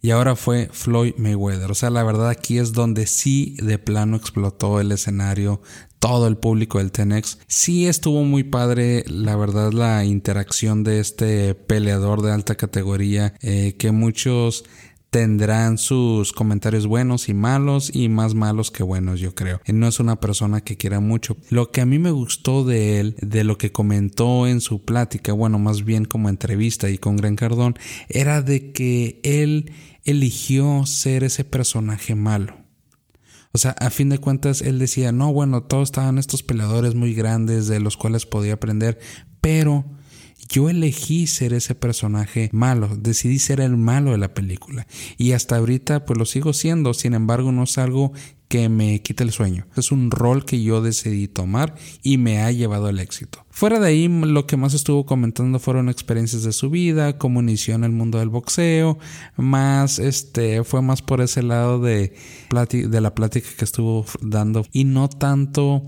Y 0.00 0.12
ahora 0.12 0.34
fue 0.34 0.70
Floyd 0.72 1.12
Mayweather. 1.18 1.70
O 1.70 1.74
sea, 1.74 1.90
la 1.90 2.02
verdad 2.02 2.30
aquí 2.30 2.56
es 2.56 2.72
donde 2.72 3.06
sí 3.06 3.54
de 3.62 3.78
plano 3.78 4.16
explotó 4.16 4.80
el 4.80 4.92
escenario, 4.92 5.60
todo 5.98 6.26
el 6.26 6.38
público 6.38 6.78
del 6.78 6.90
Tenex. 6.90 7.38
Sí 7.48 7.86
estuvo 7.86 8.24
muy 8.24 8.44
padre, 8.44 9.04
la 9.08 9.36
verdad, 9.36 9.72
la 9.72 10.06
interacción 10.06 10.84
de 10.84 11.00
este 11.00 11.54
peleador 11.54 12.22
de 12.22 12.32
alta 12.32 12.54
categoría, 12.54 13.34
eh, 13.42 13.76
que 13.78 13.92
muchos 13.92 14.64
tendrán 15.14 15.78
sus 15.78 16.32
comentarios 16.32 16.88
buenos 16.88 17.28
y 17.28 17.34
malos 17.34 17.94
y 17.94 18.08
más 18.08 18.34
malos 18.34 18.72
que 18.72 18.82
buenos, 18.82 19.20
yo 19.20 19.32
creo. 19.32 19.60
Él 19.64 19.78
no 19.78 19.86
es 19.86 20.00
una 20.00 20.18
persona 20.18 20.62
que 20.62 20.76
quiera 20.76 20.98
mucho. 20.98 21.36
Lo 21.50 21.70
que 21.70 21.80
a 21.80 21.86
mí 21.86 22.00
me 22.00 22.10
gustó 22.10 22.64
de 22.64 22.98
él, 22.98 23.14
de 23.22 23.44
lo 23.44 23.56
que 23.56 23.70
comentó 23.70 24.48
en 24.48 24.60
su 24.60 24.84
plática, 24.84 25.32
bueno, 25.32 25.60
más 25.60 25.84
bien 25.84 26.04
como 26.04 26.28
entrevista 26.28 26.90
y 26.90 26.98
con 26.98 27.16
Gran 27.16 27.36
Cardón, 27.36 27.76
era 28.08 28.42
de 28.42 28.72
que 28.72 29.20
él 29.22 29.70
eligió 30.02 30.84
ser 30.84 31.22
ese 31.22 31.44
personaje 31.44 32.16
malo. 32.16 32.56
O 33.52 33.58
sea, 33.58 33.70
a 33.78 33.90
fin 33.90 34.08
de 34.08 34.18
cuentas, 34.18 34.62
él 34.62 34.80
decía, 34.80 35.12
no, 35.12 35.32
bueno, 35.32 35.62
todos 35.62 35.90
estaban 35.90 36.18
estos 36.18 36.42
peleadores 36.42 36.96
muy 36.96 37.14
grandes 37.14 37.68
de 37.68 37.78
los 37.78 37.96
cuales 37.96 38.26
podía 38.26 38.54
aprender, 38.54 38.98
pero 39.40 39.84
yo 40.48 40.68
elegí 40.68 41.26
ser 41.26 41.52
ese 41.52 41.74
personaje 41.74 42.50
malo, 42.52 42.96
decidí 42.96 43.38
ser 43.38 43.60
el 43.60 43.76
malo 43.76 44.12
de 44.12 44.18
la 44.18 44.34
película. 44.34 44.86
Y 45.16 45.32
hasta 45.32 45.56
ahorita 45.56 46.04
pues 46.04 46.18
lo 46.18 46.26
sigo 46.26 46.52
siendo, 46.52 46.94
sin 46.94 47.14
embargo 47.14 47.52
no 47.52 47.64
es 47.64 47.78
algo 47.78 48.12
que 48.48 48.68
me 48.68 49.00
quite 49.02 49.24
el 49.24 49.32
sueño, 49.32 49.66
es 49.74 49.90
un 49.90 50.10
rol 50.10 50.44
que 50.44 50.62
yo 50.62 50.80
decidí 50.80 51.26
tomar 51.26 51.74
y 52.02 52.18
me 52.18 52.42
ha 52.42 52.52
llevado 52.52 52.86
al 52.86 53.00
éxito. 53.00 53.44
Fuera 53.50 53.80
de 53.80 53.88
ahí 53.88 54.06
lo 54.06 54.46
que 54.46 54.56
más 54.56 54.74
estuvo 54.74 55.06
comentando 55.06 55.58
fueron 55.58 55.88
experiencias 55.88 56.42
de 56.42 56.52
su 56.52 56.70
vida, 56.70 57.18
cómo 57.18 57.40
inició 57.40 57.74
en 57.74 57.84
el 57.84 57.92
mundo 57.92 58.18
del 58.18 58.28
boxeo, 58.28 58.98
más 59.36 59.98
este 59.98 60.62
fue 60.62 60.82
más 60.82 61.02
por 61.02 61.20
ese 61.20 61.42
lado 61.42 61.80
de, 61.80 62.14
de 62.70 63.00
la 63.00 63.14
plática 63.14 63.48
que 63.56 63.64
estuvo 63.64 64.04
dando. 64.20 64.64
Y 64.72 64.84
no 64.84 65.08
tanto 65.08 65.84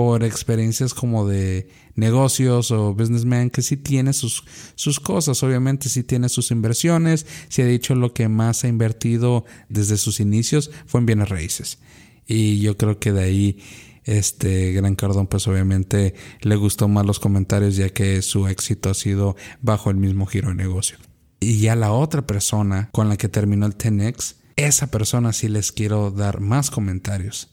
por 0.00 0.24
experiencias 0.24 0.94
como 0.94 1.28
de 1.28 1.68
negocios 1.94 2.70
o 2.70 2.94
businessman 2.94 3.50
que 3.50 3.60
sí 3.60 3.76
tiene 3.76 4.14
sus, 4.14 4.44
sus 4.74 4.98
cosas, 4.98 5.42
obviamente 5.42 5.90
sí 5.90 6.02
tiene 6.04 6.30
sus 6.30 6.50
inversiones, 6.52 7.26
sí 7.50 7.60
ha 7.60 7.66
dicho 7.66 7.94
lo 7.94 8.14
que 8.14 8.26
más 8.26 8.64
ha 8.64 8.68
invertido 8.68 9.44
desde 9.68 9.98
sus 9.98 10.18
inicios 10.18 10.70
fue 10.86 11.00
en 11.00 11.06
bienes 11.06 11.28
raíces. 11.28 11.80
Y 12.26 12.60
yo 12.60 12.78
creo 12.78 12.98
que 12.98 13.12
de 13.12 13.22
ahí 13.22 13.58
este 14.04 14.72
Gran 14.72 14.96
Cardón 14.96 15.26
pues 15.26 15.46
obviamente 15.46 16.14
le 16.40 16.56
gustó 16.56 16.88
más 16.88 17.04
los 17.04 17.20
comentarios 17.20 17.76
ya 17.76 17.90
que 17.90 18.22
su 18.22 18.48
éxito 18.48 18.88
ha 18.88 18.94
sido 18.94 19.36
bajo 19.60 19.90
el 19.90 19.98
mismo 19.98 20.24
giro 20.24 20.48
de 20.48 20.54
negocio. 20.54 20.96
Y 21.40 21.58
ya 21.58 21.76
la 21.76 21.92
otra 21.92 22.26
persona 22.26 22.88
con 22.92 23.10
la 23.10 23.18
que 23.18 23.28
terminó 23.28 23.66
el 23.66 23.76
10X, 23.76 24.36
esa 24.56 24.86
persona 24.90 25.34
sí 25.34 25.50
les 25.50 25.72
quiero 25.72 26.10
dar 26.10 26.40
más 26.40 26.70
comentarios. 26.70 27.50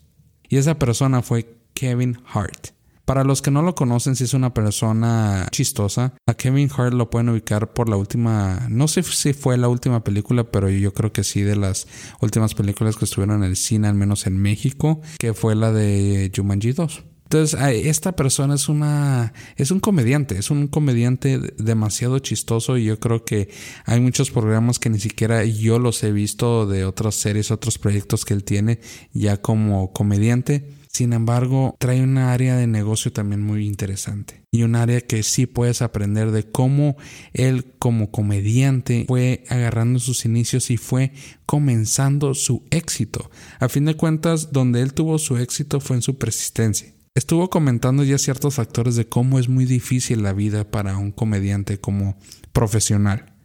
Y 0.48 0.56
esa 0.56 0.80
persona 0.80 1.22
fue 1.22 1.57
Kevin 1.78 2.18
Hart. 2.34 2.70
Para 3.06 3.24
los 3.24 3.44
que 3.44 3.52
no 3.52 3.62
lo 3.62 3.76
conocen, 3.76 4.16
si 4.16 4.24
es 4.24 4.34
una 4.34 4.52
persona 4.52 5.48
chistosa, 5.52 6.14
a 6.26 6.34
Kevin 6.34 6.72
Hart 6.76 6.94
lo 6.94 7.12
pueden 7.12 7.30
ubicar 7.30 7.72
por 7.72 7.88
la 7.88 7.98
última, 7.98 8.66
no 8.68 8.88
sé 8.88 9.04
si 9.04 9.34
fue 9.34 9.58
la 9.58 9.70
última 9.70 10.04
película, 10.04 10.44
pero 10.52 10.72
yo 10.72 10.92
creo 10.94 11.14
que 11.14 11.24
sí 11.24 11.42
de 11.42 11.56
las 11.56 11.88
últimas 12.20 12.56
películas 12.56 12.98
que 12.98 13.06
estuvieron 13.06 13.44
en 13.44 13.50
el 13.52 13.56
cine, 13.56 13.88
al 13.88 13.94
menos 13.94 14.26
en 14.26 14.38
México, 14.38 15.02
que 15.20 15.36
fue 15.36 15.54
la 15.54 15.72
de 15.72 16.32
Jumanji 16.36 16.72
2. 16.72 17.04
Entonces, 17.26 17.60
esta 17.86 18.16
persona 18.16 18.56
es 18.56 18.70
una 18.70 19.34
es 19.56 19.70
un 19.70 19.80
comediante, 19.80 20.40
es 20.40 20.50
un 20.50 20.68
comediante 20.68 21.40
demasiado 21.58 22.18
chistoso 22.20 22.78
y 22.78 22.86
yo 22.86 23.00
creo 23.00 23.24
que 23.24 23.50
hay 23.86 24.00
muchos 24.00 24.32
programas 24.32 24.80
que 24.80 24.90
ni 24.90 25.00
siquiera 25.00 25.44
yo 25.46 25.78
los 25.78 26.04
he 26.04 26.12
visto 26.12 26.66
de 26.66 26.86
otras 26.86 27.16
series, 27.16 27.52
otros 27.52 27.78
proyectos 27.78 28.26
que 28.26 28.34
él 28.34 28.44
tiene 28.44 28.80
ya 29.14 29.42
como 29.42 29.92
comediante 29.92 30.78
sin 30.98 31.14
embargo, 31.14 31.76
trae 31.78 32.02
una 32.02 32.34
área 32.34 32.56
de 32.56 32.66
negocio 32.66 33.14
también 33.14 33.44
muy 33.44 33.68
interesante 33.68 34.42
y 34.52 34.64
un 34.64 34.76
área 34.76 35.00
que 35.00 35.22
sí 35.22 35.46
puedes 35.46 35.84
aprender 35.84 36.32
de 36.32 36.50
cómo 36.50 36.98
él 37.34 37.76
como 37.78 38.10
comediante 38.10 39.06
fue 39.08 39.44
agarrando 39.48 40.00
sus 40.00 40.26
inicios 40.26 40.72
y 40.72 40.78
fue 40.78 41.12
comenzando 41.46 42.34
su 42.34 42.64
éxito. 42.72 43.30
A 43.60 43.70
fin 43.70 43.86
de 43.86 43.94
cuentas, 43.94 44.52
donde 44.52 44.82
él 44.82 44.96
tuvo 44.96 45.20
su 45.20 45.38
éxito 45.38 45.80
fue 45.80 45.98
en 45.98 46.02
su 46.02 46.18
persistencia. 46.18 46.92
Estuvo 47.14 47.52
comentando 47.52 48.04
ya 48.04 48.18
ciertos 48.18 48.56
factores 48.56 48.96
de 48.96 49.08
cómo 49.08 49.38
es 49.38 49.50
muy 49.50 49.66
difícil 49.66 50.24
la 50.24 50.34
vida 50.34 50.72
para 50.72 50.98
un 50.98 51.12
comediante 51.12 51.80
como 51.80 52.18
profesional. 52.54 53.37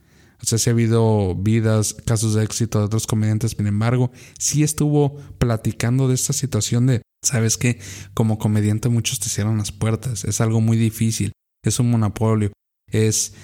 O 0.42 0.46
sea, 0.46 0.58
si 0.58 0.70
ha 0.70 0.72
habido 0.72 1.34
vidas, 1.37 1.94
casos 2.04 2.34
de 2.34 2.42
éxito 2.42 2.80
de 2.80 2.87
otros 2.87 3.06
comediantes, 3.06 3.52
sin 3.52 3.66
embargo, 3.66 4.11
sí 4.38 4.62
estuvo 4.62 5.16
platicando 5.38 6.08
de 6.08 6.14
esta 6.14 6.32
situación 6.32 6.87
de 6.87 7.02
Sabes 7.25 7.56
que 7.56 7.78
como 8.14 8.37
comediante 8.37 8.88
muchos 8.88 9.20
te 9.20 9.28
cierran 9.28 9.58
las 9.58 9.70
puertas, 9.70 10.25
es 10.25 10.40
algo 10.40 10.61
muy 10.61 10.76
difícil, 10.76 11.32
es 11.64 11.78
un 11.78 11.88
monopolio, 11.88 12.52
es 12.90 13.34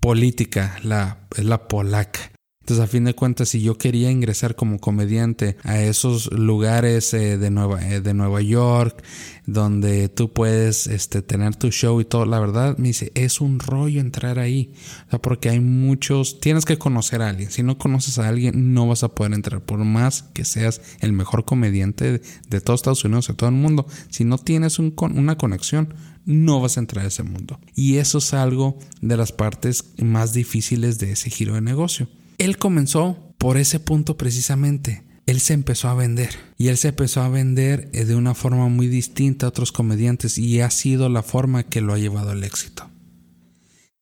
política, 0.00 0.78
la, 0.82 1.28
es 1.36 1.44
la 1.44 1.68
polaca. 1.68 2.32
Entonces, 2.66 2.84
a 2.84 2.88
fin 2.88 3.04
de 3.04 3.14
cuentas, 3.14 3.50
si 3.50 3.62
yo 3.62 3.78
quería 3.78 4.10
ingresar 4.10 4.56
como 4.56 4.80
comediante 4.80 5.56
a 5.62 5.80
esos 5.80 6.32
lugares 6.32 7.14
eh, 7.14 7.38
de, 7.38 7.48
Nueva, 7.48 7.80
eh, 7.80 8.00
de 8.00 8.12
Nueva 8.12 8.42
York, 8.42 9.04
donde 9.46 10.08
tú 10.08 10.32
puedes 10.32 10.88
este, 10.88 11.22
tener 11.22 11.54
tu 11.54 11.70
show 11.70 12.00
y 12.00 12.04
todo, 12.04 12.26
la 12.26 12.40
verdad, 12.40 12.76
me 12.76 12.88
dice, 12.88 13.12
es 13.14 13.40
un 13.40 13.60
rollo 13.60 14.00
entrar 14.00 14.40
ahí. 14.40 14.72
O 15.06 15.10
sea, 15.10 15.22
porque 15.22 15.48
hay 15.48 15.60
muchos, 15.60 16.40
tienes 16.40 16.64
que 16.64 16.76
conocer 16.76 17.22
a 17.22 17.28
alguien. 17.28 17.52
Si 17.52 17.62
no 17.62 17.78
conoces 17.78 18.18
a 18.18 18.26
alguien, 18.26 18.74
no 18.74 18.88
vas 18.88 19.04
a 19.04 19.14
poder 19.14 19.34
entrar. 19.34 19.60
Por 19.60 19.78
más 19.84 20.24
que 20.34 20.44
seas 20.44 20.80
el 20.98 21.12
mejor 21.12 21.44
comediante 21.44 22.14
de, 22.14 22.22
de 22.50 22.60
todos 22.60 22.80
Estados 22.80 23.04
Unidos, 23.04 23.28
de 23.28 23.34
todo 23.34 23.48
el 23.48 23.54
mundo, 23.54 23.86
si 24.10 24.24
no 24.24 24.38
tienes 24.38 24.80
un, 24.80 24.92
una 25.14 25.38
conexión, 25.38 25.94
no 26.24 26.60
vas 26.60 26.78
a 26.78 26.80
entrar 26.80 27.04
a 27.04 27.08
ese 27.08 27.22
mundo. 27.22 27.60
Y 27.76 27.98
eso 27.98 28.18
es 28.18 28.34
algo 28.34 28.76
de 29.00 29.16
las 29.16 29.30
partes 29.30 29.84
más 29.98 30.32
difíciles 30.32 30.98
de 30.98 31.12
ese 31.12 31.30
giro 31.30 31.54
de 31.54 31.60
negocio. 31.60 32.08
Él 32.38 32.58
comenzó 32.58 33.34
por 33.38 33.56
ese 33.56 33.80
punto 33.80 34.16
precisamente. 34.16 35.04
Él 35.26 35.40
se 35.40 35.54
empezó 35.54 35.88
a 35.88 35.94
vender 35.94 36.30
y 36.56 36.68
él 36.68 36.76
se 36.76 36.88
empezó 36.88 37.20
a 37.22 37.28
vender 37.28 37.90
eh, 37.92 38.04
de 38.04 38.14
una 38.14 38.34
forma 38.34 38.68
muy 38.68 38.86
distinta 38.86 39.46
a 39.46 39.48
otros 39.48 39.72
comediantes 39.72 40.38
y 40.38 40.60
ha 40.60 40.70
sido 40.70 41.08
la 41.08 41.22
forma 41.22 41.64
que 41.64 41.80
lo 41.80 41.92
ha 41.92 41.98
llevado 41.98 42.30
al 42.30 42.44
éxito. 42.44 42.88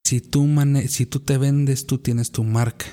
Si 0.04 0.20
tú, 0.20 0.46
si 0.88 1.06
tú 1.06 1.20
te 1.20 1.38
vendes, 1.38 1.86
tú 1.86 1.98
tienes 1.98 2.30
tu 2.30 2.44
marca 2.44 2.84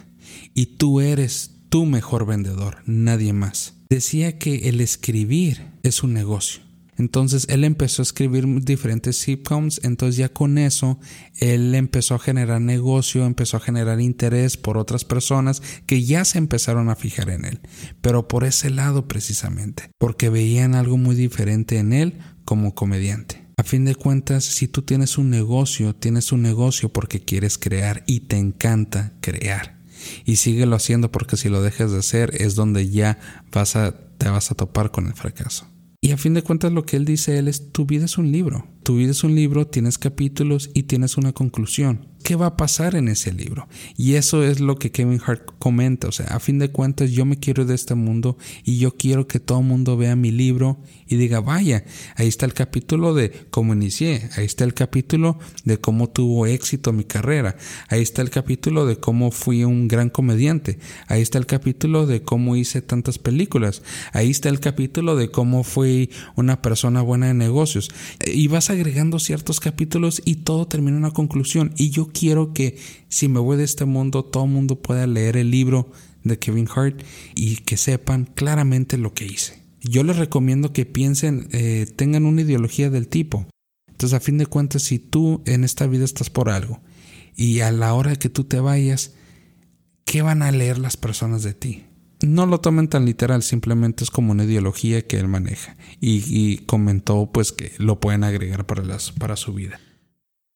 y 0.53 0.77
tú 0.77 1.01
eres 1.01 1.51
tu 1.67 1.85
mejor 1.85 2.25
vendedor, 2.25 2.77
nadie 2.85 3.33
más. 3.33 3.73
Decía 3.89 4.37
que 4.37 4.69
el 4.69 4.79
escribir 4.79 5.67
es 5.83 6.03
un 6.03 6.13
negocio 6.13 6.70
entonces 7.01 7.47
él 7.49 7.63
empezó 7.63 8.01
a 8.01 8.03
escribir 8.03 8.45
diferentes 8.63 9.17
sitcoms, 9.17 9.81
entonces 9.83 10.17
ya 10.17 10.29
con 10.29 10.59
eso 10.59 10.99
él 11.39 11.73
empezó 11.73 12.13
a 12.13 12.19
generar 12.19 12.61
negocio, 12.61 13.25
empezó 13.25 13.57
a 13.57 13.59
generar 13.59 13.99
interés 13.99 14.55
por 14.55 14.77
otras 14.77 15.03
personas 15.03 15.63
que 15.87 16.03
ya 16.03 16.23
se 16.25 16.37
empezaron 16.37 16.89
a 16.89 16.95
fijar 16.95 17.31
en 17.31 17.45
él, 17.45 17.59
pero 18.01 18.27
por 18.27 18.43
ese 18.43 18.69
lado 18.69 19.07
precisamente, 19.07 19.89
porque 19.97 20.29
veían 20.29 20.75
algo 20.75 20.97
muy 20.97 21.15
diferente 21.15 21.79
en 21.79 21.91
él 21.91 22.19
como 22.45 22.75
comediante. 22.75 23.41
A 23.57 23.63
fin 23.63 23.83
de 23.83 23.95
cuentas, 23.95 24.43
si 24.43 24.67
tú 24.67 24.83
tienes 24.83 25.17
un 25.17 25.31
negocio, 25.31 25.95
tienes 25.95 26.31
un 26.31 26.43
negocio 26.43 26.89
porque 26.89 27.19
quieres 27.19 27.57
crear 27.57 28.03
y 28.05 28.21
te 28.21 28.37
encanta 28.37 29.13
crear. 29.21 29.79
Y 30.23 30.35
síguelo 30.35 30.75
haciendo 30.75 31.11
porque 31.11 31.35
si 31.35 31.49
lo 31.49 31.63
dejas 31.63 31.91
de 31.91 31.99
hacer 31.99 32.31
es 32.41 32.53
donde 32.53 32.89
ya 32.89 33.17
vas 33.51 33.75
a, 33.75 33.91
te 34.17 34.29
vas 34.29 34.51
a 34.51 34.55
topar 34.55 34.91
con 34.91 35.07
el 35.07 35.13
fracaso. 35.13 35.67
Y 36.03 36.13
a 36.13 36.17
fin 36.17 36.33
de 36.33 36.41
cuentas 36.41 36.71
lo 36.71 36.83
que 36.83 36.97
él 36.97 37.05
dice 37.05 37.37
él 37.37 37.47
es, 37.47 37.71
tu 37.71 37.85
vida 37.85 38.05
es 38.05 38.17
un 38.17 38.31
libro. 38.31 38.67
Tu 38.81 38.95
vida 38.95 39.11
es 39.11 39.23
un 39.23 39.35
libro, 39.35 39.67
tienes 39.67 39.99
capítulos 39.99 40.71
y 40.73 40.83
tienes 40.83 41.15
una 41.15 41.31
conclusión. 41.31 42.10
¿Qué 42.21 42.35
va 42.35 42.47
a 42.47 42.57
pasar 42.57 42.95
en 42.95 43.07
ese 43.07 43.31
libro? 43.31 43.67
Y 43.97 44.15
eso 44.15 44.43
es 44.43 44.59
lo 44.59 44.77
que 44.77 44.91
Kevin 44.91 45.21
Hart 45.25 45.43
comenta. 45.59 46.07
O 46.07 46.11
sea, 46.11 46.27
a 46.27 46.39
fin 46.39 46.59
de 46.59 46.71
cuentas 46.71 47.11
yo 47.11 47.25
me 47.25 47.37
quiero 47.37 47.65
de 47.65 47.75
este 47.75 47.95
mundo 47.95 48.37
y 48.63 48.77
yo 48.77 48.95
quiero 48.95 49.27
que 49.27 49.39
todo 49.39 49.59
el 49.59 49.65
mundo 49.65 49.97
vea 49.97 50.15
mi 50.15 50.31
libro 50.31 50.79
y 51.07 51.17
diga, 51.17 51.41
vaya, 51.41 51.83
ahí 52.15 52.27
está 52.27 52.45
el 52.45 52.53
capítulo 52.53 53.13
de 53.13 53.31
cómo 53.49 53.73
inicié, 53.73 54.29
ahí 54.37 54.45
está 54.45 54.63
el 54.63 54.73
capítulo 54.73 55.39
de 55.65 55.77
cómo 55.77 56.09
tuvo 56.09 56.45
éxito 56.45 56.93
mi 56.93 57.03
carrera, 57.03 57.57
ahí 57.89 58.01
está 58.01 58.21
el 58.21 58.29
capítulo 58.29 58.85
de 58.85 58.97
cómo 58.97 59.31
fui 59.31 59.63
un 59.63 59.87
gran 59.87 60.09
comediante, 60.09 60.79
ahí 61.07 61.21
está 61.21 61.37
el 61.37 61.45
capítulo 61.45 62.05
de 62.05 62.21
cómo 62.21 62.55
hice 62.55 62.81
tantas 62.81 63.19
películas, 63.19 63.81
ahí 64.13 64.29
está 64.29 64.49
el 64.49 64.59
capítulo 64.59 65.15
de 65.15 65.29
cómo 65.29 65.63
fui 65.63 66.11
una 66.35 66.61
persona 66.61 67.01
buena 67.01 67.27
de 67.27 67.33
negocios. 67.33 67.89
Y 68.25 68.47
vas 68.47 68.69
agregando 68.69 69.19
ciertos 69.19 69.59
capítulos 69.59 70.21
y 70.25 70.35
todo 70.35 70.67
termina 70.67 70.97
en 70.97 71.03
una 71.03 71.11
conclusión. 71.11 71.73
Y 71.77 71.89
yo 71.89 72.10
quiero 72.11 72.53
que 72.53 72.77
si 73.09 73.27
me 73.27 73.39
voy 73.39 73.57
de 73.57 73.63
este 73.63 73.85
mundo, 73.85 74.23
todo 74.23 74.45
el 74.45 74.51
mundo 74.51 74.81
pueda 74.81 75.07
leer 75.07 75.37
el 75.37 75.51
libro 75.51 75.91
de 76.23 76.37
Kevin 76.37 76.67
Hart 76.73 77.01
y 77.35 77.57
que 77.57 77.77
sepan 77.77 78.25
claramente 78.25 78.97
lo 78.97 79.13
que 79.13 79.25
hice. 79.25 79.61
Yo 79.81 80.03
les 80.03 80.17
recomiendo 80.17 80.73
que 80.73 80.85
piensen, 80.85 81.47
eh, 81.51 81.87
tengan 81.95 82.25
una 82.25 82.41
ideología 82.41 82.89
del 82.89 83.07
tipo. 83.07 83.47
Entonces, 83.87 84.15
a 84.15 84.19
fin 84.19 84.37
de 84.37 84.45
cuentas, 84.45 84.83
si 84.83 84.99
tú 84.99 85.41
en 85.45 85.63
esta 85.63 85.87
vida 85.87 86.05
estás 86.05 86.29
por 86.29 86.49
algo 86.49 86.81
y 87.35 87.61
a 87.61 87.71
la 87.71 87.93
hora 87.93 88.15
que 88.15 88.29
tú 88.29 88.43
te 88.43 88.59
vayas, 88.59 89.13
¿qué 90.05 90.21
van 90.21 90.43
a 90.43 90.51
leer 90.51 90.77
las 90.77 90.97
personas 90.97 91.43
de 91.43 91.53
ti? 91.53 91.83
no 92.21 92.45
lo 92.45 92.59
tomen 92.59 92.87
tan 92.87 93.05
literal, 93.05 93.43
simplemente 93.43 94.03
es 94.03 94.11
como 94.11 94.31
una 94.31 94.43
ideología 94.43 95.05
que 95.05 95.19
él 95.19 95.27
maneja 95.27 95.75
y, 95.99 96.57
comentó 96.65 97.31
pues 97.31 97.51
que 97.51 97.73
lo 97.77 97.99
pueden 97.99 98.23
agregar 98.23 98.65
para, 98.65 98.83
las, 98.83 99.11
para 99.11 99.35
su 99.35 99.53
vida. 99.53 99.79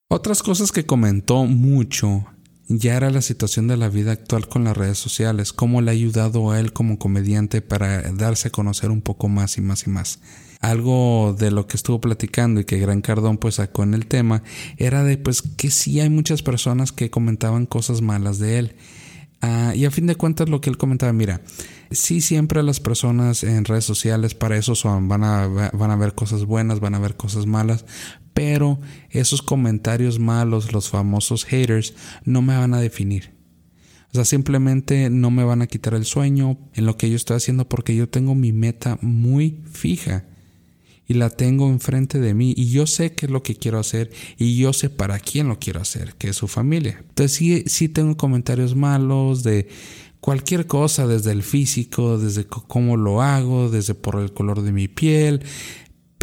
Otras 0.08 0.44
cosas 0.44 0.72
que 0.72 0.86
comentó 0.86 1.46
mucho 1.46 2.26
ya 2.68 2.96
era 2.96 3.10
la 3.10 3.22
situación 3.22 3.68
de 3.68 3.76
la 3.76 3.90
vida 3.90 4.12
actual 4.12 4.48
con 4.48 4.64
las 4.64 4.78
redes 4.78 5.00
sociales, 5.00 5.52
cómo 5.52 5.82
le 5.82 5.90
ha 5.90 5.94
ayudado 5.94 6.52
a 6.52 6.60
él 6.60 6.74
como 6.74 7.00
comediante 7.00 7.62
para 7.62 8.02
darse 8.12 8.50
a 8.50 8.52
conocer 8.52 8.92
un 8.92 9.02
poco 9.02 9.30
más 9.30 9.58
y 9.58 9.62
más 9.62 9.88
y 9.88 9.90
más. 9.90 10.20
Algo 10.62 11.36
de 11.38 11.50
lo 11.50 11.66
que 11.68 11.76
estuvo 11.76 12.00
platicando 12.02 12.60
y 12.60 12.66
que 12.66 12.78
Gran 12.78 13.02
Cardón 13.02 13.38
pues 13.38 13.56
sacó 13.56 13.82
en 13.82 13.96
el 13.96 14.06
tema 14.06 14.44
era 14.78 15.04
de 15.04 15.18
pues 15.18 15.42
que 15.42 15.72
sí 15.72 16.00
hay 16.00 16.10
muchas 16.10 16.44
personas 16.44 16.92
que 16.92 17.10
comentaban 17.10 17.66
cosas 17.66 18.02
malas 18.02 18.38
de 18.38 18.60
él. 18.60 18.76
Ah, 19.42 19.74
y 19.76 19.86
a 19.86 19.92
fin 19.92 20.08
de 20.08 20.16
cuentas 20.16 20.50
lo 20.50 20.62
que 20.62 20.70
él 20.70 20.78
comentaba, 20.78 21.14
mira, 21.14 21.42
sí 21.92 22.22
siempre 22.22 22.64
las 22.64 22.80
personas 22.80 23.44
en 23.44 23.66
redes 23.66 23.86
sociales 23.86 24.34
para 24.34 24.56
eso 24.56 24.76
son, 24.76 25.08
van 25.08 25.24
a, 25.24 25.48
van 25.48 25.92
a 25.92 25.96
ver 25.96 26.14
cosas 26.14 26.46
buenas, 26.46 26.80
van 26.80 26.96
a 26.96 27.00
ver 27.00 27.16
cosas 27.16 27.46
malas, 27.46 27.86
pero 28.36 28.80
esos 29.10 29.42
comentarios 29.42 30.20
malos, 30.20 30.74
los 30.74 30.90
famosos 30.90 31.46
haters, 31.46 31.96
no 32.26 32.44
me 32.44 32.56
van 32.56 32.74
a 32.74 32.82
definir. 32.82 33.32
O 34.12 34.16
sea, 34.16 34.26
simplemente 34.26 35.10
no 35.10 35.32
me 35.32 35.46
van 35.46 35.62
a 35.62 35.68
quitar 35.68 35.94
el 35.94 36.06
sueño 36.06 36.60
en 36.74 36.86
lo 36.86 36.98
que 36.98 37.10
yo 37.10 37.16
estoy 37.16 37.38
haciendo 37.38 37.68
porque 37.68 37.96
yo 37.96 38.10
tengo 38.10 38.36
mi 38.36 38.52
meta 38.52 39.00
muy 39.02 39.62
fija 39.72 40.26
y 41.08 41.14
la 41.14 41.30
tengo 41.30 41.70
enfrente 41.70 42.20
de 42.20 42.34
mí 42.34 42.54
y 42.58 42.72
yo 42.72 42.88
sé 42.88 43.14
qué 43.14 43.28
es 43.28 43.32
lo 43.32 43.42
que 43.42 43.56
quiero 43.56 43.80
hacer 43.80 44.12
y 44.38 44.58
yo 44.58 44.74
sé 44.74 44.90
para 44.90 45.18
quién 45.20 45.48
lo 45.48 45.58
quiero 45.58 45.80
hacer, 45.80 46.16
que 46.16 46.30
es 46.30 46.36
su 46.36 46.50
familia. 46.50 46.98
Entonces 47.00 47.32
sí, 47.38 47.64
sí 47.68 47.88
tengo 47.88 48.18
comentarios 48.18 48.76
malos 48.76 49.44
de 49.44 49.70
cualquier 50.20 50.68
cosa, 50.68 51.08
desde 51.08 51.32
el 51.32 51.44
físico, 51.44 52.18
desde 52.18 52.46
cómo 52.46 52.98
lo 52.98 53.22
hago, 53.22 53.70
desde 53.70 53.94
por 53.94 54.20
el 54.20 54.34
color 54.34 54.62
de 54.62 54.72
mi 54.72 54.88
piel, 54.88 55.44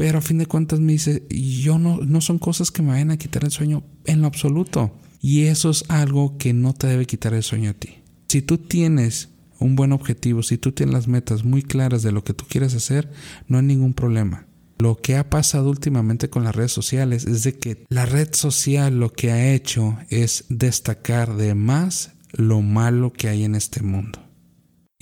pero 0.02 0.18
a 0.18 0.20
fin 0.20 0.38
de 0.38 0.46
cuentas 0.46 0.80
me 0.80 0.94
dice, 0.94 1.22
yo 1.30 1.78
no, 1.78 1.98
no 1.98 2.20
son 2.20 2.40
cosas 2.40 2.72
que 2.72 2.82
me 2.82 2.88
vayan 2.88 3.12
a 3.12 3.18
quitar 3.18 3.44
el 3.44 3.52
sueño 3.52 3.84
en 4.04 4.20
lo 4.20 4.26
absoluto. 4.26 4.98
Y 5.20 5.42
eso 5.42 5.70
es 5.70 5.84
algo 5.86 6.38
que 6.38 6.52
no 6.52 6.72
te 6.72 6.88
debe 6.88 7.06
quitar 7.06 7.34
el 7.34 7.44
sueño 7.44 7.70
a 7.70 7.74
ti. 7.74 8.02
Si 8.26 8.42
tú 8.42 8.58
tienes 8.58 9.28
un 9.60 9.76
buen 9.76 9.92
objetivo, 9.92 10.42
si 10.42 10.58
tú 10.58 10.72
tienes 10.72 10.92
las 10.92 11.06
metas 11.06 11.44
muy 11.44 11.62
claras 11.62 12.02
de 12.02 12.10
lo 12.10 12.24
que 12.24 12.34
tú 12.34 12.46
quieres 12.48 12.74
hacer, 12.74 13.12
no 13.46 13.58
hay 13.58 13.64
ningún 13.64 13.94
problema. 13.94 14.48
Lo 14.80 14.96
que 14.96 15.14
ha 15.14 15.30
pasado 15.30 15.70
últimamente 15.70 16.28
con 16.28 16.42
las 16.42 16.56
redes 16.56 16.72
sociales 16.72 17.24
es 17.24 17.44
de 17.44 17.56
que 17.56 17.84
la 17.88 18.04
red 18.04 18.30
social 18.32 18.98
lo 18.98 19.12
que 19.12 19.30
ha 19.30 19.52
hecho 19.52 19.98
es 20.08 20.46
destacar 20.48 21.36
de 21.36 21.54
más 21.54 22.10
lo 22.32 22.60
malo 22.60 23.12
que 23.12 23.28
hay 23.28 23.44
en 23.44 23.54
este 23.54 23.84
mundo 23.84 24.18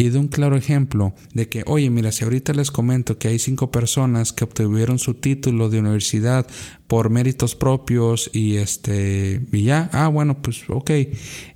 y 0.00 0.08
de 0.08 0.18
un 0.18 0.28
claro 0.28 0.56
ejemplo 0.56 1.12
de 1.34 1.50
que, 1.50 1.62
oye, 1.66 1.90
mira, 1.90 2.10
si 2.10 2.24
ahorita 2.24 2.54
les 2.54 2.70
comento 2.70 3.18
que 3.18 3.28
hay 3.28 3.38
cinco 3.38 3.70
personas 3.70 4.32
que 4.32 4.44
obtuvieron 4.44 4.98
su 4.98 5.12
título 5.12 5.68
de 5.68 5.78
universidad 5.78 6.46
por 6.86 7.10
méritos 7.10 7.54
propios 7.54 8.30
y 8.32 8.56
este, 8.56 9.42
y 9.52 9.64
ya, 9.64 9.90
ah, 9.92 10.08
bueno, 10.08 10.40
pues 10.40 10.62
ok, 10.68 10.90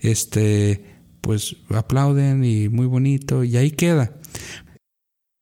este, 0.00 0.84
pues 1.22 1.56
aplauden 1.70 2.44
y 2.44 2.68
muy 2.68 2.84
bonito 2.84 3.44
y 3.44 3.56
ahí 3.56 3.70
queda. 3.70 4.12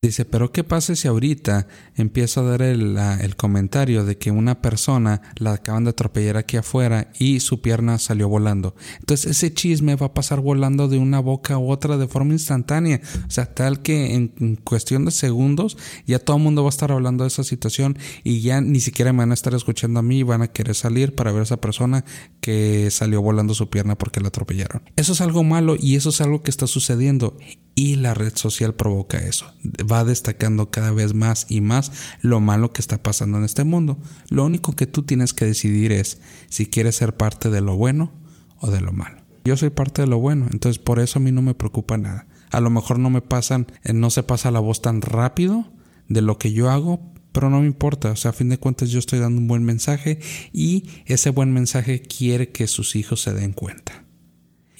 Dice, 0.03 0.25
pero 0.25 0.51
¿qué 0.51 0.65
pasa 0.65 0.97
si 0.97 1.07
ahorita 1.07 1.65
empiezo 1.95 2.41
a 2.41 2.43
dar 2.43 2.61
el, 2.61 2.97
comentario 3.37 4.03
de 4.03 4.17
que 4.17 4.31
una 4.31 4.61
persona 4.61 5.21
la 5.37 5.53
acaban 5.53 5.85
de 5.85 5.91
atropellar 5.91 6.35
aquí 6.35 6.57
afuera 6.57 7.09
y 7.19 7.39
su 7.39 7.61
pierna 7.61 7.97
salió 7.99 8.27
volando? 8.27 8.75
Entonces 8.99 9.31
ese 9.31 9.53
chisme 9.53 9.95
va 9.95 10.07
a 10.07 10.13
pasar 10.13 10.41
volando 10.41 10.89
de 10.89 10.97
una 10.97 11.21
boca 11.21 11.53
a 11.53 11.57
otra 11.57 11.95
de 11.95 12.09
forma 12.09 12.33
instantánea. 12.33 12.99
O 13.25 13.31
sea, 13.31 13.53
tal 13.53 13.81
que 13.81 14.13
en, 14.13 14.57
cuestión 14.65 15.05
de 15.05 15.11
segundos 15.11 15.77
ya 16.05 16.19
todo 16.19 16.35
el 16.35 16.43
mundo 16.43 16.63
va 16.63 16.67
a 16.67 16.75
estar 16.75 16.91
hablando 16.91 17.23
de 17.23 17.29
esa 17.29 17.45
situación 17.45 17.97
y 18.25 18.41
ya 18.41 18.59
ni 18.59 18.81
siquiera 18.81 19.13
me 19.13 19.19
van 19.19 19.31
a 19.31 19.35
estar 19.35 19.53
escuchando 19.53 20.01
a 20.01 20.03
mí 20.03 20.19
y 20.19 20.23
van 20.23 20.41
a 20.41 20.49
querer 20.49 20.75
salir 20.75 21.15
para 21.15 21.31
ver 21.31 21.39
a 21.39 21.43
esa 21.43 21.61
persona 21.61 22.03
que 22.41 22.91
salió 22.91 23.21
volando 23.21 23.53
su 23.53 23.69
pierna 23.69 23.97
porque 23.97 24.19
la 24.19 24.27
atropellaron. 24.27 24.81
Eso 24.97 25.13
es 25.13 25.21
algo 25.21 25.45
malo 25.45 25.77
y 25.79 25.95
eso 25.95 26.09
es 26.09 26.19
algo 26.19 26.43
que 26.43 26.51
está 26.51 26.67
sucediendo 26.67 27.37
y 27.75 27.95
la 27.95 28.13
red 28.13 28.33
social 28.35 28.75
provoca 28.75 29.17
eso. 29.17 29.51
Va 29.93 30.03
destacando 30.03 30.71
cada 30.71 30.91
vez 30.91 31.13
más 31.13 31.45
y 31.49 31.61
más 31.61 31.91
lo 32.21 32.39
malo 32.39 32.73
que 32.73 32.81
está 32.81 33.03
pasando 33.03 33.37
en 33.37 33.43
este 33.43 33.63
mundo. 33.63 33.99
Lo 34.29 34.43
único 34.43 34.75
que 34.75 34.87
tú 34.87 35.03
tienes 35.03 35.35
que 35.35 35.45
decidir 35.45 35.91
es 35.91 36.19
si 36.49 36.65
quieres 36.65 36.95
ser 36.95 37.15
parte 37.15 37.51
de 37.51 37.61
lo 37.61 37.75
bueno 37.75 38.11
o 38.57 38.71
de 38.71 38.81
lo 38.81 38.91
malo. 38.91 39.21
Yo 39.45 39.55
soy 39.55 39.69
parte 39.69 40.01
de 40.01 40.07
lo 40.07 40.17
bueno, 40.17 40.47
entonces 40.51 40.79
por 40.79 40.99
eso 40.99 41.19
a 41.19 41.21
mí 41.21 41.31
no 41.31 41.43
me 41.43 41.53
preocupa 41.53 41.97
nada. 41.99 42.25
A 42.49 42.59
lo 42.59 42.71
mejor 42.71 42.97
no 42.97 43.11
me 43.11 43.21
pasan, 43.21 43.67
eh, 43.83 43.93
no 43.93 44.09
se 44.09 44.23
pasa 44.23 44.49
la 44.49 44.59
voz 44.59 44.81
tan 44.81 45.01
rápido 45.01 45.71
de 46.07 46.21
lo 46.21 46.39
que 46.39 46.53
yo 46.53 46.71
hago, 46.71 47.13
pero 47.33 47.49
no 47.49 47.59
me 47.59 47.67
importa, 47.67 48.11
o 48.11 48.15
sea, 48.15 48.31
a 48.31 48.33
fin 48.33 48.49
de 48.49 48.57
cuentas 48.57 48.89
yo 48.89 48.99
estoy 48.99 49.19
dando 49.19 49.41
un 49.41 49.47
buen 49.47 49.63
mensaje 49.63 50.19
y 50.53 50.85
ese 51.05 51.29
buen 51.29 51.53
mensaje 51.53 52.01
quiere 52.01 52.49
que 52.49 52.67
sus 52.67 52.95
hijos 52.95 53.21
se 53.21 53.33
den 53.33 53.53
cuenta. 53.53 54.02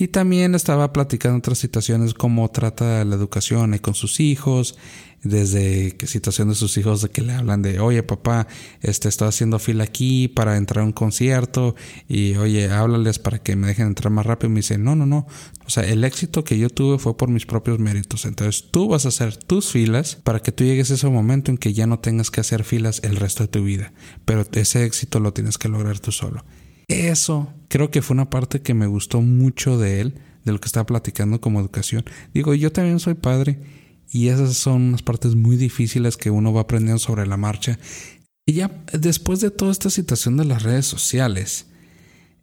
Y 0.04 0.10
también 0.10 0.54
estaba 0.54 0.92
platicando 0.92 1.38
otras 1.38 1.60
situaciones 1.60 2.14
como 2.14 2.52
trata 2.52 3.06
la 3.06 3.16
educación 3.16 3.78
con 3.78 3.94
sus 3.94 4.20
hijos, 4.20 4.78
desde 5.24 5.96
que 5.96 6.08
situación 6.08 6.50
de 6.50 6.56
sus 6.56 6.76
hijos 6.76 7.02
de 7.02 7.08
que 7.08 7.22
le 7.22 7.32
hablan 7.32 7.62
de, 7.62 7.80
oye 7.80 8.04
papá, 8.04 8.48
este 8.82 9.08
estoy 9.08 9.30
haciendo 9.30 9.60
fila 9.60 9.86
aquí 9.86 10.28
para 10.28 10.58
entrar 10.58 10.84
a 10.84 10.86
un 10.86 10.92
concierto 10.92 11.76
y 12.10 12.36
oye, 12.36 12.70
háblales 12.70 13.18
para 13.18 13.40
que 13.40 13.56
me 13.56 13.68
dejen 13.68 13.88
entrar 13.88 14.12
más 14.12 14.26
rápido. 14.26 14.50
Y 14.50 14.54
me 14.56 14.60
dice, 14.60 14.78
no, 14.78 14.94
no, 14.94 15.06
no. 15.06 15.26
O 15.66 15.70
sea, 15.70 15.84
el 15.84 16.04
éxito 16.04 16.44
que 16.44 16.60
yo 16.60 16.70
tuve 16.70 17.00
fue 17.00 17.16
por 17.16 17.30
mis 17.30 17.46
propios 17.46 17.80
méritos. 17.80 18.26
Entonces 18.26 18.72
tú 18.72 18.90
vas 18.90 19.06
a 19.06 19.08
hacer 19.08 19.38
tus 19.38 19.72
filas 19.72 20.18
para 20.22 20.42
que 20.42 20.52
tú 20.52 20.66
llegues 20.66 20.92
a 20.92 20.96
ese 20.96 21.08
momento 21.08 21.50
en 21.50 21.58
que 21.58 21.72
ya 21.72 21.88
no 21.88 22.00
tengas 22.00 22.30
que 22.30 22.42
hacer 22.42 22.66
filas 22.66 23.00
el 23.06 23.16
resto 23.16 23.44
de 23.44 23.48
tu 23.48 23.64
vida. 23.64 23.94
Pero 24.26 24.46
ese 24.52 24.84
éxito 24.84 25.22
lo 25.22 25.32
tienes 25.32 25.58
que 25.58 25.70
lograr 25.70 26.02
tú 26.02 26.12
solo. 26.12 26.44
Eso 26.90 27.48
creo 27.74 27.90
que 27.90 28.04
fue 28.04 28.14
una 28.14 28.30
parte 28.30 28.62
que 28.62 28.76
me 28.76 28.86
gustó 28.86 29.20
mucho 29.22 29.80
de 29.80 30.00
él, 30.00 30.14
de 30.46 30.52
lo 30.52 30.60
que 30.60 30.68
estaba 30.68 30.86
platicando 30.86 31.42
como 31.42 31.60
educación. 31.60 32.06
Digo, 32.32 32.54
yo 32.54 32.72
también 32.72 33.00
soy 33.00 33.16
padre 33.16 33.58
y 34.12 34.28
esas 34.28 34.56
son 34.58 34.84
unas 34.90 35.02
partes 35.02 35.34
muy 35.34 35.56
difíciles 35.56 36.16
que 36.16 36.30
uno 36.30 36.54
va 36.54 36.62
aprendiendo 36.62 37.00
sobre 37.00 37.26
la 37.26 37.36
marcha. 37.36 37.80
Y 38.46 38.54
ya 38.54 38.70
después 38.92 39.40
de 39.40 39.50
toda 39.50 39.72
esta 39.72 39.90
situación 39.90 40.38
de 40.38 40.46
las 40.46 40.62
redes 40.62 40.86
sociales, 40.86 41.66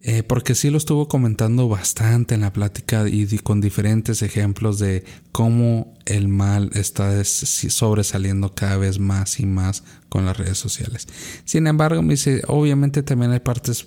eh, 0.01 0.23
porque 0.23 0.53
sí 0.53 0.69
lo 0.69 0.77
estuvo 0.77 1.07
comentando 1.07 1.69
bastante 1.69 2.35
en 2.35 2.41
la 2.41 2.51
plática 2.51 3.07
y 3.07 3.25
con 3.37 3.61
diferentes 3.61 4.23
ejemplos 4.23 4.79
de 4.79 5.05
cómo 5.31 5.93
el 6.07 6.27
mal 6.27 6.71
está 6.73 7.23
sobresaliendo 7.23 8.53
cada 8.53 8.75
vez 8.75 8.99
más 8.99 9.39
y 9.39 9.45
más 9.45 9.85
con 10.09 10.25
las 10.25 10.35
redes 10.35 10.57
sociales. 10.57 11.07
Sin 11.45 11.67
embargo, 11.67 12.01
me 12.01 12.15
dice, 12.15 12.41
obviamente 12.47 13.01
también 13.01 13.31
hay 13.31 13.39
partes 13.39 13.85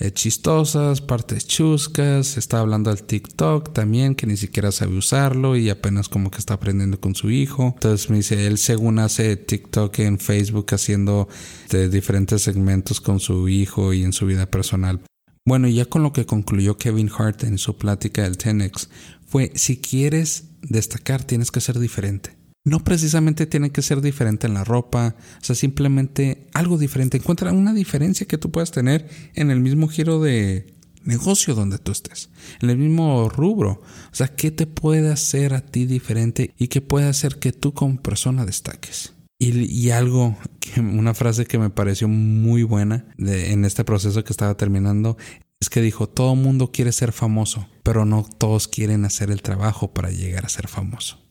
eh, 0.00 0.10
chistosas, 0.12 1.02
partes 1.02 1.46
chuscas, 1.46 2.38
está 2.38 2.60
hablando 2.60 2.90
del 2.90 3.04
TikTok 3.04 3.72
también, 3.72 4.14
que 4.14 4.26
ni 4.26 4.36
siquiera 4.36 4.72
sabe 4.72 4.96
usarlo 4.96 5.56
y 5.56 5.68
apenas 5.68 6.08
como 6.08 6.30
que 6.30 6.38
está 6.38 6.54
aprendiendo 6.54 6.98
con 6.98 7.14
su 7.14 7.30
hijo. 7.30 7.72
Entonces 7.74 8.08
me 8.08 8.16
dice, 8.16 8.46
él 8.46 8.56
según 8.58 8.98
hace 8.98 9.36
TikTok 9.36 9.98
en 9.98 10.18
Facebook 10.18 10.66
haciendo 10.72 11.28
diferentes 11.70 12.42
segmentos 12.42 13.00
con 13.00 13.20
su 13.20 13.48
hijo 13.48 13.92
y 13.92 14.02
en 14.02 14.12
su 14.12 14.24
vida 14.26 14.46
personal. 14.46 15.00
Bueno, 15.44 15.68
ya 15.68 15.84
con 15.84 16.02
lo 16.02 16.12
que 16.12 16.26
concluyó 16.26 16.78
Kevin 16.78 17.10
Hart 17.16 17.44
en 17.44 17.58
su 17.58 17.76
plática 17.76 18.22
del 18.22 18.36
10 18.36 18.88
fue, 19.26 19.52
si 19.54 19.76
quieres 19.78 20.44
destacar, 20.62 21.24
tienes 21.24 21.50
que 21.50 21.60
ser 21.60 21.78
diferente. 21.78 22.39
No 22.64 22.84
precisamente 22.84 23.46
tiene 23.46 23.70
que 23.70 23.82
ser 23.82 24.00
diferente 24.02 24.46
en 24.46 24.54
la 24.54 24.64
ropa, 24.64 25.16
o 25.40 25.44
sea, 25.44 25.56
simplemente 25.56 26.46
algo 26.52 26.76
diferente. 26.76 27.16
Encuentra 27.16 27.52
una 27.52 27.72
diferencia 27.72 28.26
que 28.26 28.38
tú 28.38 28.50
puedas 28.50 28.70
tener 28.70 29.08
en 29.34 29.50
el 29.50 29.60
mismo 29.60 29.88
giro 29.88 30.20
de 30.20 30.74
negocio 31.04 31.54
donde 31.54 31.78
tú 31.78 31.92
estés, 31.92 32.30
en 32.60 32.70
el 32.70 32.76
mismo 32.76 33.28
rubro. 33.28 33.82
O 34.12 34.14
sea, 34.14 34.28
¿qué 34.28 34.50
te 34.50 34.66
puede 34.66 35.10
hacer 35.10 35.54
a 35.54 35.60
ti 35.60 35.86
diferente 35.86 36.52
y 36.58 36.68
qué 36.68 36.80
puede 36.80 37.08
hacer 37.08 37.38
que 37.38 37.52
tú 37.52 37.72
como 37.72 38.00
persona 38.00 38.44
destaques? 38.44 39.14
Y, 39.42 39.88
algo, 39.88 40.36
que, 40.60 40.80
una 40.80 41.14
frase 41.14 41.46
que 41.46 41.58
me 41.58 41.70
pareció 41.70 42.08
muy 42.08 42.62
buena 42.62 43.06
en 43.16 43.64
este 43.64 43.84
proceso 43.84 44.22
que 44.22 44.34
estaba 44.34 44.54
terminando, 44.58 45.16
es 45.60 45.70
que 45.70 45.80
dijo, 45.80 46.10
todo 46.10 46.34
mundo 46.34 46.72
quiere 46.72 46.92
ser 46.92 47.12
famoso, 47.12 47.66
pero 47.82 48.04
no 48.04 48.26
todos 48.36 48.68
quieren 48.68 49.06
hacer 49.06 49.30
el 49.30 49.40
trabajo 49.40 49.94
para 49.94 50.10
llegar 50.10 50.44
a 50.44 50.50
ser 50.50 50.68
famoso. 50.68 51.29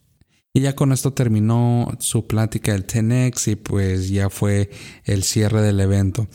Y 0.53 0.62
ya 0.62 0.75
con 0.75 0.91
esto 0.91 1.13
terminó 1.13 1.95
su 1.99 2.25
plática 2.25 2.71
del 2.71 2.85
TENX 2.85 3.49
y 3.49 3.55
pues 3.55 4.09
ya 4.09 4.29
fue 4.29 4.71
el 5.05 5.23
cierre 5.23 5.62
del 5.62 5.79
evento. 5.79 6.27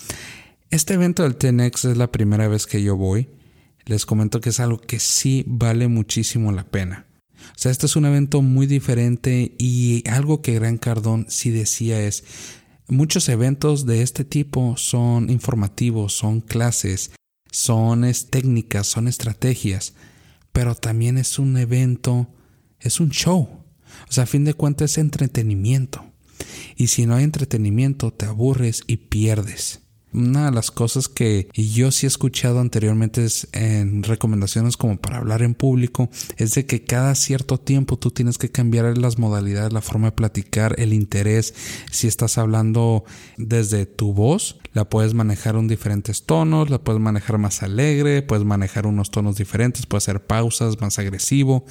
Este 0.71 0.95
evento 0.95 1.25
del 1.25 1.37
TENX 1.37 1.85
es 1.87 1.97
la 1.97 2.13
primera 2.13 2.47
vez 2.49 2.67
que 2.67 2.83
yo 2.83 2.97
voy. 2.97 3.29
Les 3.87 4.07
comento 4.07 4.41
que 4.41 4.51
es 4.51 4.61
algo 4.61 4.79
que 4.79 4.99
sí 4.99 5.45
vale 5.47 5.89
muchísimo 5.89 6.53
la 6.53 6.65
pena. 6.65 7.07
O 7.51 7.59
sea, 7.59 7.73
este 7.73 7.87
es 7.87 7.97
un 7.97 8.07
evento 8.07 8.41
muy 8.41 8.67
diferente 8.67 9.55
y 9.59 10.09
algo 10.09 10.43
que 10.43 10.55
Gran 10.55 10.79
Cardón 10.79 11.27
sí 11.29 11.51
decía 11.51 12.01
es, 12.01 12.25
muchos 12.89 13.29
eventos 13.29 13.85
de 13.85 14.03
este 14.03 14.25
tipo 14.25 14.77
son 14.77 15.29
informativos, 15.29 16.15
son 16.15 16.41
clases, 16.41 17.11
son 17.51 18.05
técnicas, 18.31 18.87
son 18.87 19.09
estrategias, 19.09 19.95
pero 20.53 20.75
también 20.75 21.19
es 21.19 21.39
un 21.39 21.57
evento, 21.57 22.29
es 22.81 23.01
un 23.01 23.11
show. 23.11 23.64
O 24.09 24.13
sea, 24.13 24.25
a 24.25 24.27
fin 24.27 24.45
de 24.45 24.55
cuentas 24.55 24.93
es 24.93 24.99
entretenimiento. 24.99 26.05
Y 26.77 26.89
si 26.89 27.07
no 27.07 27.15
hay 27.15 27.25
entretenimiento, 27.25 28.13
te 28.13 28.27
aburres 28.27 28.83
y 28.87 28.97
pierdes. 28.97 29.81
Una 30.15 30.45
de 30.45 30.53
las 30.53 30.71
cosas 30.71 31.09
que 31.09 31.49
yo 31.55 31.91
sí 31.91 32.07
he 32.07 32.09
escuchado 32.09 32.61
anteriormente 32.61 33.25
es 33.25 33.49
en 33.51 34.05
recomendaciones 34.05 34.77
como 34.77 34.97
para 34.97 35.17
hablar 35.17 35.43
en 35.43 35.55
público 35.55 36.09
es 36.37 36.55
de 36.55 36.67
que 36.67 36.85
cada 36.85 37.17
cierto 37.17 37.59
tiempo 37.59 37.99
tú 37.99 38.13
tienes 38.13 38.39
que 38.39 38.49
cambiar 38.49 38.97
las 38.97 39.19
modalidades, 39.19 39.73
la 39.73 39.81
forma 39.81 40.09
de 40.09 40.13
platicar, 40.13 40.77
el 40.79 40.93
interés. 40.93 41.53
Si 41.91 42.07
estás 42.07 42.39
hablando 42.39 43.05
desde 43.39 43.87
tu 43.87 44.15
voz, 44.15 44.57
la 44.73 44.89
puedes 44.89 45.15
manejar 45.15 45.57
en 45.57 45.67
diferentes 45.67 46.23
tonos, 46.23 46.71
la 46.71 46.79
puedes 46.79 47.03
manejar 47.03 47.39
más 47.39 47.65
alegre, 47.65 48.23
puedes 48.23 48.45
manejar 48.45 48.87
unos 48.87 49.11
tonos 49.11 49.35
diferentes, 49.35 49.85
puedes 49.87 50.05
hacer 50.05 50.25
pausas, 50.25 50.81
más 50.81 51.01
agresivo. 51.01 51.65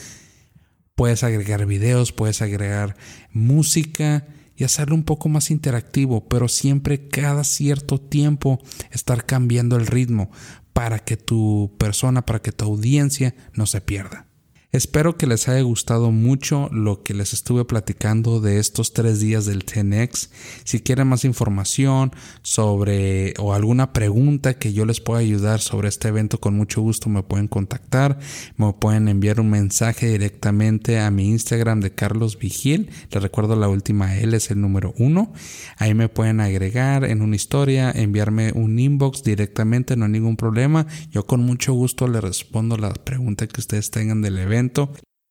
Puedes 0.96 1.24
agregar 1.24 1.66
videos, 1.66 2.12
puedes 2.12 2.42
agregar 2.42 2.96
música 3.32 4.28
y 4.56 4.64
hacerlo 4.64 4.96
un 4.96 5.04
poco 5.04 5.30
más 5.30 5.50
interactivo, 5.50 6.28
pero 6.28 6.48
siempre 6.48 7.08
cada 7.08 7.44
cierto 7.44 8.00
tiempo 8.00 8.60
estar 8.92 9.26
cambiando 9.26 9.76
el 9.76 9.88
ritmo 9.88 10.30
para 10.74 11.00
que 11.00 11.18
tu 11.18 11.76
persona, 11.78 12.26
para 12.26 12.42
que 12.42 12.52
tu 12.52 12.66
audiencia 12.66 13.36
no 13.54 13.66
se 13.66 13.82
pierda. 13.82 14.28
Espero 14.74 15.18
que 15.18 15.28
les 15.28 15.48
haya 15.50 15.62
gustado 15.62 16.10
mucho 16.10 16.68
lo 16.72 17.04
que 17.04 17.14
les 17.14 17.34
estuve 17.34 17.64
platicando 17.64 18.42
de 18.42 18.58
estos 18.58 18.92
tres 18.92 19.20
días 19.20 19.46
del 19.46 19.68
10X. 19.68 20.32
Si 20.64 20.80
quieren 20.80 21.10
más 21.10 21.26
información 21.26 22.12
sobre 22.42 23.36
o 23.38 23.54
alguna 23.54 23.94
pregunta 23.94 24.56
que 24.56 24.74
yo 24.74 24.88
les 24.88 25.00
pueda 25.00 25.20
ayudar 25.20 25.60
sobre 25.60 25.90
este 25.90 26.08
evento, 26.08 26.40
con 26.40 26.56
mucho 26.56 26.82
gusto 26.82 27.08
me 27.08 27.22
pueden 27.22 27.48
contactar. 27.48 28.18
Me 28.58 28.74
pueden 28.74 29.10
enviar 29.10 29.40
un 29.40 29.52
mensaje 29.52 30.08
directamente 30.08 31.00
a 31.00 31.12
mi 31.12 31.30
Instagram 31.30 31.80
de 31.80 31.92
Carlos 31.92 32.40
Vigil. 32.40 32.90
Les 33.12 33.22
recuerdo 33.22 33.56
la 33.56 33.70
última 33.70 34.18
L 34.18 34.36
es 34.36 34.50
el 34.50 34.60
número 34.60 34.96
uno. 34.98 35.34
Ahí 35.78 35.94
me 35.94 36.10
pueden 36.10 36.40
agregar 36.40 37.04
en 37.04 37.22
una 37.22 37.36
historia, 37.36 37.92
enviarme 37.92 38.52
un 38.54 38.80
inbox 38.80 39.22
directamente, 39.22 39.96
no 39.96 40.06
hay 40.06 40.12
ningún 40.12 40.36
problema. 40.36 40.88
Yo 41.12 41.28
con 41.28 41.42
mucho 41.42 41.74
gusto 41.74 42.08
les 42.08 42.24
respondo 42.24 42.76
las 42.76 42.98
preguntas 42.98 43.50
que 43.50 43.62
ustedes 43.62 43.92
tengan 43.92 44.24
del 44.24 44.40
evento 44.40 44.63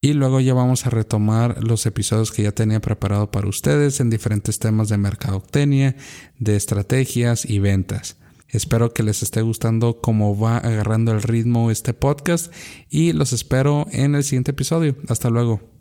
y 0.05 0.15
luego 0.15 0.41
ya 0.41 0.53
vamos 0.53 0.85
a 0.85 0.91
retomar 0.91 1.63
los 1.63 1.87
episodios 1.87 2.33
que 2.33 2.43
ya 2.43 2.53
tenía 2.53 2.81
preparado 2.81 3.31
para 3.31 3.49
ustedes 3.49 4.01
en 4.01 4.11
diferentes 4.11 4.59
temas 4.59 4.89
de 4.89 4.99
mercadotecnia, 4.99 5.95
de 6.39 6.57
estrategias 6.57 7.49
y 7.49 7.61
ventas. 7.61 8.17
Espero 8.49 8.93
que 8.93 9.05
les 9.05 9.23
esté 9.23 9.41
gustando 9.43 10.01
cómo 10.01 10.39
va 10.39 10.59
agarrando 10.59 11.13
el 11.13 11.23
ritmo 11.23 11.71
este 11.71 11.95
podcast 11.95 12.53
y 12.91 13.13
los 13.13 13.33
espero 13.33 13.87
en 13.93 14.15
el 14.15 14.25
siguiente 14.25 14.51
episodio. 14.51 14.97
Hasta 15.09 15.31
luego. 15.31 15.72